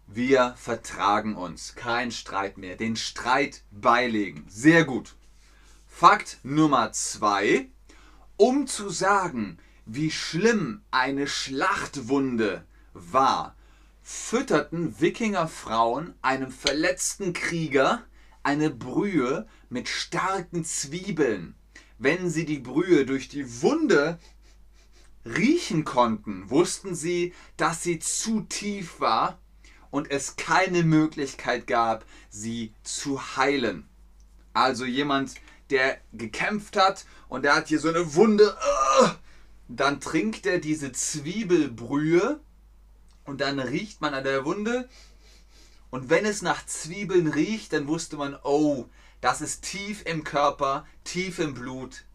wir 0.08 0.56
vertragen 0.58 1.36
uns. 1.36 1.76
Kein 1.76 2.12
Streit 2.12 2.58
mehr. 2.58 2.78
Den 2.78 2.96
Streit 2.96 3.64
beilegen. 3.72 4.46
Sehr 4.48 4.86
gut. 4.86 5.16
Fakt 5.86 6.40
Nummer 6.44 6.94
zwei. 6.94 7.68
Um 8.38 8.68
zu 8.68 8.90
sagen, 8.90 9.58
wie 9.86 10.12
schlimm 10.12 10.82
eine 10.92 11.28
Schlachtwunde 11.28 12.64
war, 12.94 13.56
fütterten 14.02 15.02
Wikingerfrauen 15.02 16.14
einem 16.22 16.52
verletzten 16.52 17.34
Krieger 17.34 18.04
eine 18.44 18.70
Brühe 18.70 19.48
mit 19.70 19.88
starken 19.88 20.64
Zwiebeln. 20.66 21.56
Wenn 21.98 22.30
sie 22.30 22.46
die 22.46 22.60
Brühe 22.60 23.06
durch 23.06 23.28
die 23.28 23.62
Wunde 23.62 24.20
riechen 25.26 25.84
konnten, 25.84 26.50
wussten 26.50 26.96
sie, 26.96 27.34
dass 27.58 27.84
sie 27.84 28.00
zu 28.00 28.42
tief 28.42 29.00
war 29.00 29.40
und 29.90 30.10
es 30.12 30.36
keine 30.36 30.84
Möglichkeit 30.84 31.68
gab, 31.68 32.06
sie 32.30 32.74
zu 32.84 33.36
heilen. 33.36 33.88
Also 34.54 34.86
jemand, 34.86 35.36
der 35.70 35.98
gekämpft 36.14 36.78
hat 36.78 37.06
und 37.28 37.44
der 37.44 37.56
hat 37.56 37.68
hier 37.68 37.80
so 37.80 37.90
eine 37.90 38.16
Wunde, 38.16 38.56
uh, 39.02 39.10
dann 39.68 40.00
trinkt 40.00 40.46
er 40.46 40.60
diese 40.60 40.92
Zwiebelbrühe 40.92 42.40
und 43.26 43.42
dann 43.42 43.60
riecht 43.60 44.00
man 44.02 44.14
an 44.14 44.24
der 44.24 44.46
Wunde 44.46 44.88
und 45.90 46.10
wenn 46.10 46.26
es 46.26 46.42
nach 46.42 46.66
Zwiebeln 46.66 47.28
riecht, 47.28 47.74
dann 47.74 47.88
wusste 47.88 48.18
man, 48.18 48.38
oh, 48.44 48.86
das 49.22 49.42
ist 49.42 49.64
tief 49.64 50.04
im 50.06 50.24
Körper, 50.24 50.86
tief 51.04 51.40
im 51.40 51.54
Blut. 51.54 52.06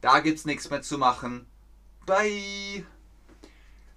Da 0.00 0.20
gibt 0.20 0.38
es 0.38 0.44
nichts 0.44 0.68
mehr 0.70 0.82
zu 0.82 0.98
machen. 0.98 1.46
Bye. 2.06 2.84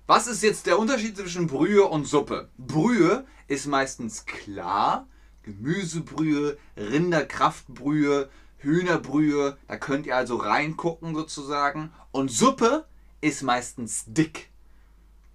Was 0.06 0.28
ist 0.28 0.42
jetzt 0.42 0.66
der 0.66 0.80
Unterschied 0.80 1.18
zwischen 1.18 1.48
Brühe 1.48 1.84
und 1.84 2.06
Suppe? 2.06 2.50
Brühe 2.58 3.26
ist 3.48 3.68
meistens 3.68 4.26
klar. 4.26 5.08
Gemüsebrühe, 5.44 6.58
Rinderkraftbrühe, 6.78 8.30
Hühnerbrühe, 8.58 9.58
da 9.68 9.78
könnt 9.78 10.06
ihr 10.06 10.16
also 10.16 10.38
reingucken 10.38 11.14
sozusagen. 11.14 11.92
Und 12.12 12.32
Suppe 12.32 12.86
ist 13.22 13.44
meistens 13.44 14.06
dick. 14.08 14.50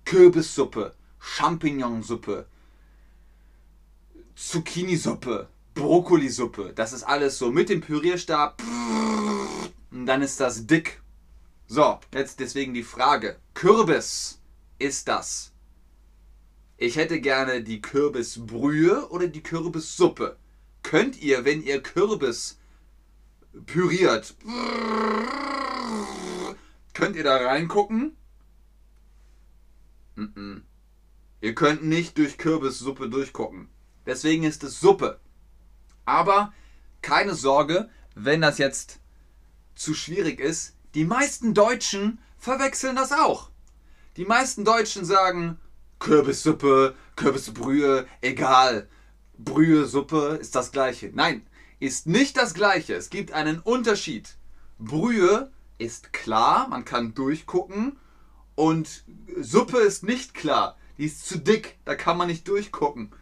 Kürbissuppe, 0.04 0.94
Champignonsuppe, 1.20 2.46
Zucchini-Suppe, 4.34 5.48
Brokkolisuppe. 5.74 6.72
Das 6.74 6.92
ist 6.92 7.02
alles 7.02 7.38
so 7.38 7.50
mit 7.50 7.68
dem 7.68 7.80
Pürierstab. 7.80 8.62
Und 9.90 10.06
dann 10.06 10.22
ist 10.22 10.40
das 10.40 10.66
dick. 10.66 11.02
So, 11.66 11.98
jetzt 12.12 12.40
deswegen 12.40 12.74
die 12.74 12.82
Frage. 12.82 13.38
Kürbis 13.54 14.40
ist 14.78 15.08
das. 15.08 15.52
Ich 16.76 16.96
hätte 16.96 17.20
gerne 17.20 17.62
die 17.62 17.80
Kürbisbrühe 17.80 19.08
oder 19.10 19.28
die 19.28 19.42
Kürbissuppe. 19.42 20.36
Könnt 20.82 21.22
ihr, 21.22 21.44
wenn 21.44 21.62
ihr 21.62 21.80
Kürbis 21.80 22.58
püriert, 23.66 24.34
könnt 26.92 27.16
ihr 27.16 27.24
da 27.24 27.36
reingucken? 27.36 28.16
Mm 30.16 30.22
-mm. 30.22 30.62
Ihr 31.40 31.54
könnt 31.54 31.84
nicht 31.84 32.18
durch 32.18 32.38
Kürbissuppe 32.38 33.08
durchgucken. 33.08 33.68
Deswegen 34.06 34.42
ist 34.42 34.64
es 34.64 34.80
Suppe. 34.80 35.20
Aber 36.04 36.52
keine 37.00 37.34
Sorge, 37.34 37.88
wenn 38.14 38.40
das 38.40 38.58
jetzt 38.58 39.00
zu 39.74 39.94
schwierig 39.94 40.40
ist, 40.40 40.76
die 40.94 41.04
meisten 41.04 41.54
Deutschen 41.54 42.18
verwechseln 42.38 42.96
das 42.96 43.12
auch. 43.12 43.50
Die 44.16 44.24
meisten 44.24 44.64
Deutschen 44.64 45.04
sagen 45.04 45.58
Kürbissuppe, 45.98 46.94
Kürbisbrühe, 47.16 48.06
egal. 48.20 48.88
Brühe, 49.38 49.86
Suppe 49.86 50.38
ist 50.40 50.54
das 50.54 50.72
gleiche. 50.72 51.10
Nein, 51.14 51.46
ist 51.80 52.06
nicht 52.06 52.36
das 52.36 52.54
gleiche. 52.54 52.94
Es 52.94 53.10
gibt 53.10 53.32
einen 53.32 53.58
Unterschied. 53.58 54.36
Brühe 54.78 55.50
ist 55.78 56.12
klar, 56.12 56.68
man 56.68 56.84
kann 56.84 57.14
durchgucken 57.14 57.98
und 58.54 59.04
Suppe 59.40 59.78
ist 59.78 60.02
nicht 60.02 60.34
klar. 60.34 60.76
Die 60.98 61.06
ist 61.06 61.26
zu 61.26 61.38
dick, 61.38 61.78
da 61.84 61.94
kann 61.94 62.18
man 62.18 62.28
nicht 62.28 62.46
durchgucken. 62.46 63.12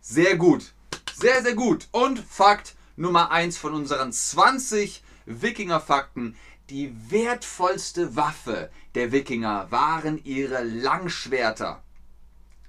Sehr 0.00 0.36
gut. 0.36 0.72
Sehr, 1.20 1.42
sehr 1.42 1.54
gut. 1.54 1.86
Und 1.92 2.18
Fakt 2.18 2.76
Nummer 2.96 3.30
1 3.30 3.58
von 3.58 3.74
unseren 3.74 4.10
20 4.10 5.02
Wikinger-Fakten. 5.26 6.34
Die 6.70 6.94
wertvollste 7.10 8.16
Waffe 8.16 8.70
der 8.94 9.12
Wikinger 9.12 9.70
waren 9.70 10.24
ihre 10.24 10.62
Langschwerter. 10.62 11.82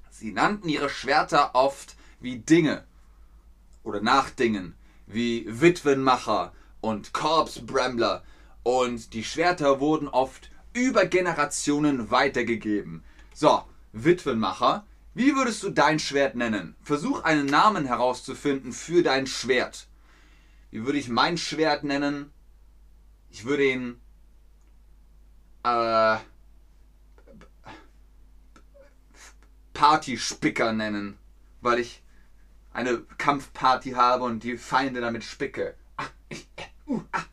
Sie 0.10 0.34
nannten 0.34 0.68
ihre 0.68 0.90
Schwerter 0.90 1.56
oft 1.56 1.96
wie 2.20 2.40
Dinge 2.40 2.84
oder 3.84 4.02
Nachdingen, 4.02 4.76
wie 5.08 5.46
Witwenmacher 5.48 6.52
und 6.82 7.14
Korpsbrambler. 7.14 8.22
Und 8.64 9.14
die 9.14 9.24
Schwerter 9.24 9.80
wurden 9.80 10.10
oft 10.10 10.52
über 10.74 11.06
Generationen 11.06 12.12
weitergegeben. 12.12 13.06
So, 13.34 13.64
Witwenmacher. 13.94 14.86
Wie 15.14 15.36
würdest 15.36 15.62
du 15.64 15.70
dein 15.70 16.00
Schwert 16.00 16.36
nennen? 16.36 16.76
Versuch 16.82 17.24
einen 17.24 17.46
Namen 17.46 17.86
herauszufinden 17.86 18.72
für 18.72 19.04
dein 19.04 19.28
Schwert. 19.28 19.88
Wie 20.70 20.86
würde 20.86 21.00
ich 21.00 21.10
mein 21.10 21.38
Schwert 21.38 21.84
nennen? 21.84 22.32
Ich 23.30 23.44
würde 23.44 23.66
ihn 23.66 24.00
äh, 25.64 26.18
Partyspicker 29.74 30.72
nennen, 30.72 31.18
weil 31.60 31.80
ich 31.80 32.04
eine 32.72 33.00
Kampfparty 33.18 33.92
habe 33.92 34.24
und 34.24 34.44
die 34.44 34.58
Feinde 34.58 35.02
damit 35.02 35.26
spicke. 35.26 35.76
Ah, 35.98 36.08
äh, 36.30 36.38
uh, 36.88 37.02
ah. 37.12 37.24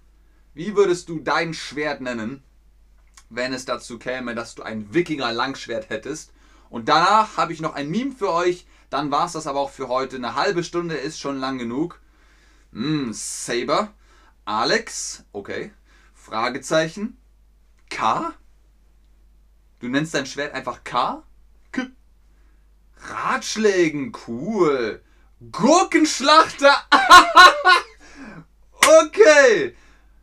Wie 0.53 0.75
würdest 0.75 1.09
du 1.09 1.21
dein 1.21 1.55
Schwert 1.55 2.01
nennen, 2.01 2.43
wenn 3.31 3.53
es 3.53 3.65
dazu 3.65 4.01
käme, 4.01 4.35
dass 4.35 4.57
du 4.57 4.65
ein 4.65 4.93
Wikinger-Langschwert 4.93 5.91
hättest? 5.91 6.33
Und 6.71 6.89
danach 6.89 7.37
habe 7.37 7.53
ich 7.53 7.61
noch 7.61 7.75
ein 7.75 7.89
Meme 7.89 8.13
für 8.13 8.33
euch. 8.33 8.67
Dann 8.91 9.11
war 9.11 9.27
es 9.27 9.33
das 9.33 9.47
aber 9.47 9.61
auch 9.61 9.71
für 9.71 9.89
heute. 9.89 10.17
Eine 10.17 10.35
halbe 10.35 10.65
Stunde 10.65 10.97
ist 10.97 11.21
schon 11.21 11.39
lang 11.39 11.59
genug. 11.59 12.01
Mm, 12.73 13.13
Saber. 13.13 13.93
Alex. 14.45 15.25
Okay. 15.33 15.73
Fragezeichen. 16.15 17.19
K. 17.91 18.33
Du 19.81 19.89
nennst 19.89 20.15
dein 20.15 20.27
Schwert 20.27 20.55
einfach 20.55 20.85
K? 20.85 21.23
K. 21.73 21.87
Ratschlägen. 22.97 24.13
Cool. 24.27 25.03
Gurkenschlachter. 25.53 26.75
okay. 29.05 29.77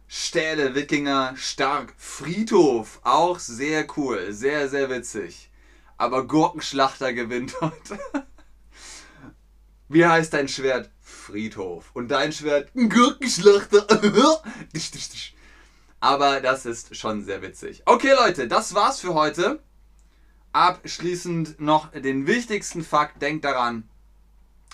Stähle, 0.07 0.75
Wikinger, 0.75 1.35
stark. 1.37 1.93
Friedhof. 1.97 2.99
Auch 3.03 3.39
sehr 3.39 3.87
cool. 3.97 4.31
Sehr, 4.31 4.69
sehr 4.69 4.89
witzig. 4.89 5.49
Aber 5.97 6.27
Gurkenschlachter 6.27 7.13
gewinnt 7.13 7.59
heute. 7.61 7.99
Wie 9.87 10.05
heißt 10.05 10.33
dein 10.33 10.47
Schwert? 10.47 10.89
Friedhof. 11.01 11.91
Und 11.93 12.09
dein 12.09 12.31
Schwert? 12.31 12.71
Gurkenschlachter. 12.73 13.87
Aber 15.99 16.41
das 16.41 16.65
ist 16.65 16.95
schon 16.95 17.23
sehr 17.23 17.41
witzig. 17.41 17.81
Okay, 17.85 18.13
Leute, 18.13 18.47
das 18.47 18.75
war's 18.75 18.99
für 18.99 19.13
heute. 19.13 19.59
Abschließend 20.53 21.59
noch 21.59 21.91
den 21.91 22.27
wichtigsten 22.27 22.83
Fakt. 22.83 23.21
Denkt 23.21 23.45
daran, 23.45 23.89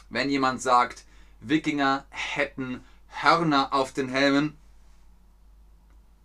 wenn 0.09 0.29
jemand 0.29 0.61
sagt, 0.61 1.05
Wikinger 1.39 2.05
hätten 2.09 2.83
Hörner 3.07 3.73
auf 3.73 3.93
den 3.93 4.09
Helmen. 4.09 4.57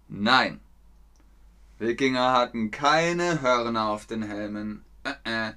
Nein. 0.09 0.61
Wikinger 1.79 2.33
hatten 2.33 2.71
keine 2.71 3.43
Hörner 3.43 3.89
auf 3.89 4.07
den 4.07 4.23
Helmen. 4.23 4.85
Äh. 5.25 5.53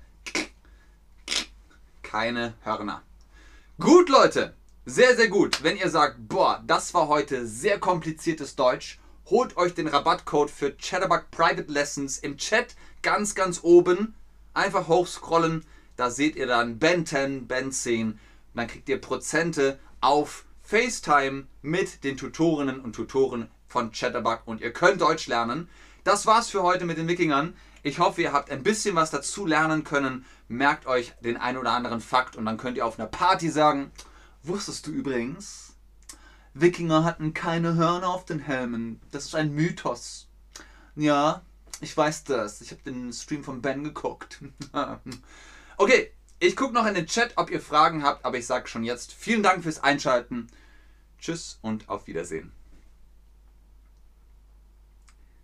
Keine 2.03 2.53
Hörner. 2.63 3.01
Gut, 3.79 4.09
Leute. 4.09 4.55
Sehr, 4.85 5.15
sehr 5.15 5.27
gut. 5.27 5.63
Wenn 5.63 5.77
ihr 5.77 5.89
sagt, 5.89 6.27
boah, 6.27 6.63
das 6.65 6.93
war 6.93 7.07
heute 7.07 7.45
sehr 7.45 7.79
kompliziertes 7.79 8.55
Deutsch, 8.55 8.99
holt 9.27 9.57
euch 9.57 9.73
den 9.73 9.88
Rabattcode 9.88 10.49
für 10.49 10.75
Chatterbug 10.75 11.29
Private 11.31 11.71
Lessons 11.71 12.17
im 12.17 12.38
Chat 12.38 12.75
ganz, 13.01 13.35
ganz 13.35 13.59
oben. 13.63 14.15
Einfach 14.53 14.88
hochscrollen. 14.88 15.65
Da 15.95 16.09
seht 16.09 16.35
ihr 16.35 16.47
dann 16.47 16.79
Ben 16.79 17.05
10, 17.05 17.47
Ben 17.47 17.71
10. 17.71 18.12
Und 18.12 18.19
dann 18.53 18.67
kriegt 18.67 18.89
ihr 18.89 18.99
Prozente 18.99 19.79
auf 20.01 20.45
FaceTime 20.63 21.47
mit 21.62 22.03
den 22.03 22.17
Tutorinnen 22.17 22.79
und 22.79 22.93
Tutoren 22.93 23.49
von 23.67 23.91
Chatterbug 23.91 24.41
und 24.45 24.62
ihr 24.62 24.73
könnt 24.73 25.01
Deutsch 25.01 25.27
lernen. 25.27 25.69
Das 26.03 26.25
war's 26.25 26.49
für 26.49 26.63
heute 26.63 26.85
mit 26.85 26.97
den 26.97 27.07
Wikingern. 27.07 27.55
Ich 27.84 28.00
hoffe, 28.00 28.22
ihr 28.22 28.34
habt 28.34 28.52
ein 28.52 28.63
bisschen 28.63 28.96
was 28.96 29.12
dazu 29.12 29.46
lernen 29.46 29.84
können. 29.84 30.26
Merkt 30.48 30.86
euch 30.86 31.13
den 31.22 31.38
ein 31.38 31.58
oder 31.58 31.72
anderen 31.72 32.02
Fakt 32.02 32.36
und 32.36 32.46
dann 32.46 32.58
könnt 32.58 32.78
ihr 32.78 32.86
auf 32.86 33.00
einer 33.00 33.08
Party 33.08 33.50
sagen, 33.50 33.92
wusstest 34.44 34.88
du 34.88 34.92
übrigens, 34.92 35.76
Wikinger 36.54 37.04
hatten 37.04 37.34
keine 37.34 37.76
Hörner 37.76 38.10
auf 38.10 38.26
den 38.26 38.39
Helmen. 38.39 39.02
Das 39.12 39.26
ist 39.26 39.36
ein 39.36 39.54
Mythos. 39.54 40.28
Ja, 40.96 41.44
ich 41.82 41.96
weiß 41.96 42.26
das. 42.26 42.62
Ich 42.62 42.72
habe 42.72 42.82
den 42.84 43.13
Stream 43.13 43.44
von 43.44 43.62
Ben 43.62 43.84
geguckt. 43.84 44.42
okay, 45.78 46.12
ich 46.39 46.56
gucke 46.56 46.74
noch 46.74 46.86
in 46.86 46.96
den 46.96 47.08
Chat, 47.08 47.34
ob 47.36 47.50
ihr 47.50 47.62
Fragen 47.62 48.04
habt, 48.04 48.26
aber 48.26 48.38
ich 48.38 48.46
sage 48.46 48.68
schon 48.68 48.84
jetzt 48.84 49.13
vielen 49.13 49.44
Dank 49.44 49.63
fürs 49.63 49.82
Einschalten. 49.82 50.48
Tschüss 51.20 51.60
und 51.62 51.88
auf 51.89 52.08
Wiedersehen. 52.08 52.52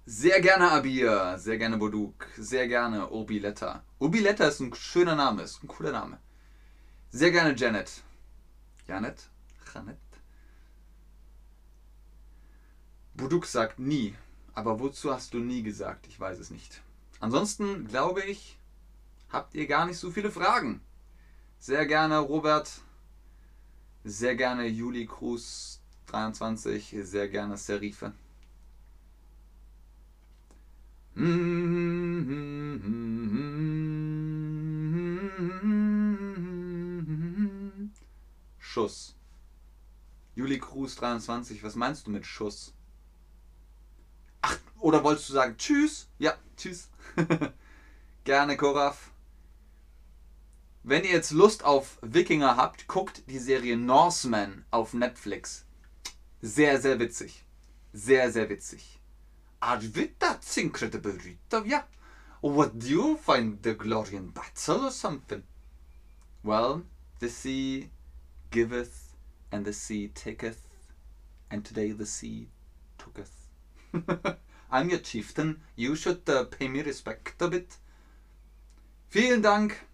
Sehr 0.07 0.39
gerne 0.39 0.69
Abir, 0.69 1.39
sehr 1.39 1.57
gerne 1.57 1.77
Boduk, 1.77 2.27
sehr 2.37 2.67
gerne 2.67 3.09
Obiletta. 3.09 3.83
Obiletta 3.97 4.47
ist 4.47 4.59
ein 4.59 4.71
schöner 4.75 5.15
Name, 5.15 5.41
ist 5.41 5.63
ein 5.63 5.67
cooler 5.67 5.91
Name. 5.91 6.19
Sehr 7.09 7.31
gerne 7.31 7.55
Janet. 7.55 8.03
Janet? 8.87 9.27
Janet? 9.73 9.97
Buduk 13.15 13.47
sagt 13.47 13.79
nie. 13.79 14.13
Aber 14.53 14.79
wozu 14.79 15.11
hast 15.11 15.33
du 15.33 15.39
nie 15.39 15.63
gesagt? 15.63 16.05
Ich 16.05 16.19
weiß 16.19 16.37
es 16.37 16.51
nicht. 16.51 16.83
Ansonsten 17.19 17.87
glaube 17.87 18.21
ich, 18.21 18.59
habt 19.29 19.55
ihr 19.55 19.65
gar 19.65 19.87
nicht 19.87 19.97
so 19.97 20.11
viele 20.11 20.29
Fragen. 20.29 20.81
Sehr 21.57 21.87
gerne 21.87 22.19
Robert. 22.19 22.69
Sehr 24.03 24.35
gerne 24.35 24.67
Juli 24.67 25.07
Cruz 25.07 25.81
23. 26.05 26.95
Sehr 27.01 27.27
gerne 27.27 27.57
Serife. 27.57 28.13
Schuss. 38.59 39.15
Juli 40.35 40.59
Cruz 40.59 40.95
23, 40.97 41.63
was 41.63 41.75
meinst 41.75 42.05
du 42.05 42.11
mit 42.11 42.25
Schuss? 42.25 42.73
Ach, 44.41 44.57
oder 44.81 45.05
wolltest 45.05 45.29
du 45.29 45.33
sagen 45.33 45.55
Tschüss? 45.57 46.09
Ja, 46.19 46.33
Tschüss. 46.57 46.89
Gerne, 48.25 48.57
Koraf. 48.57 49.11
Wenn 50.83 51.05
ihr 51.05 51.11
jetzt 51.11 51.31
Lust 51.31 51.63
auf 51.63 51.97
Wikinger 52.01 52.57
habt, 52.57 52.89
guckt 52.89 53.23
die 53.29 53.39
Serie 53.39 53.77
Norseman 53.77 54.65
auf 54.69 54.93
Netflix. 54.93 55.63
Sehr, 56.41 56.81
sehr 56.81 56.99
witzig. 56.99 57.45
Sehr, 57.93 58.29
sehr 58.33 58.49
witzig. 58.49 58.94
That's 59.61 60.57
incredible, 60.57 61.11
Rita. 61.11 61.63
Yeah. 61.65 61.83
What 62.41 62.77
do 62.77 62.87
you 62.87 63.17
find 63.17 63.61
the 63.61 63.73
glory 63.73 64.15
in 64.15 64.29
battle 64.29 64.85
or 64.85 64.91
something? 64.91 65.43
Well, 66.43 66.83
the 67.19 67.29
sea 67.29 67.89
giveth 68.51 69.15
and 69.51 69.65
the 69.65 69.73
sea 69.73 70.09
taketh, 70.09 70.67
and 71.49 71.65
today 71.65 71.91
the 71.91 72.05
sea 72.05 72.49
tooketh. 72.99 74.37
I'm 74.71 74.89
your 74.89 74.99
chieftain. 74.99 75.61
You 75.75 75.95
should 75.95 76.29
uh, 76.29 76.43
pay 76.43 76.67
me 76.67 76.81
respect 76.81 77.41
a 77.41 77.47
bit. 77.47 77.77
Vielen 79.09 79.41
Dank. 79.41 79.87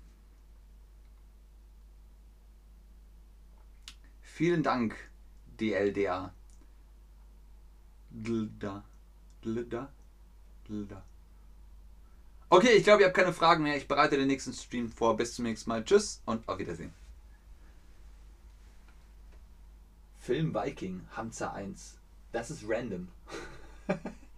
Vielen 4.21 4.63
Dank, 4.63 4.95
DLDA. 5.57 6.31
Dlda. 8.11 8.90
Dlda. 9.43 9.89
Dlda. 10.67 11.03
Okay, 12.49 12.71
ich 12.71 12.83
glaube, 12.83 13.01
ihr 13.01 13.07
habt 13.07 13.15
keine 13.15 13.33
Fragen 13.33 13.63
mehr. 13.63 13.77
Ich 13.77 13.87
bereite 13.87 14.17
den 14.17 14.27
nächsten 14.27 14.53
Stream 14.53 14.91
vor. 14.91 15.15
Bis 15.15 15.35
zum 15.35 15.45
nächsten 15.45 15.69
Mal. 15.69 15.85
Tschüss 15.85 16.21
und 16.25 16.47
auf 16.49 16.59
Wiedersehen. 16.59 16.93
Film 20.19 20.53
Viking, 20.53 21.01
Hamza 21.15 21.53
1. 21.53 21.97
Das 22.31 22.51
ist 22.51 22.63
random. 22.67 23.07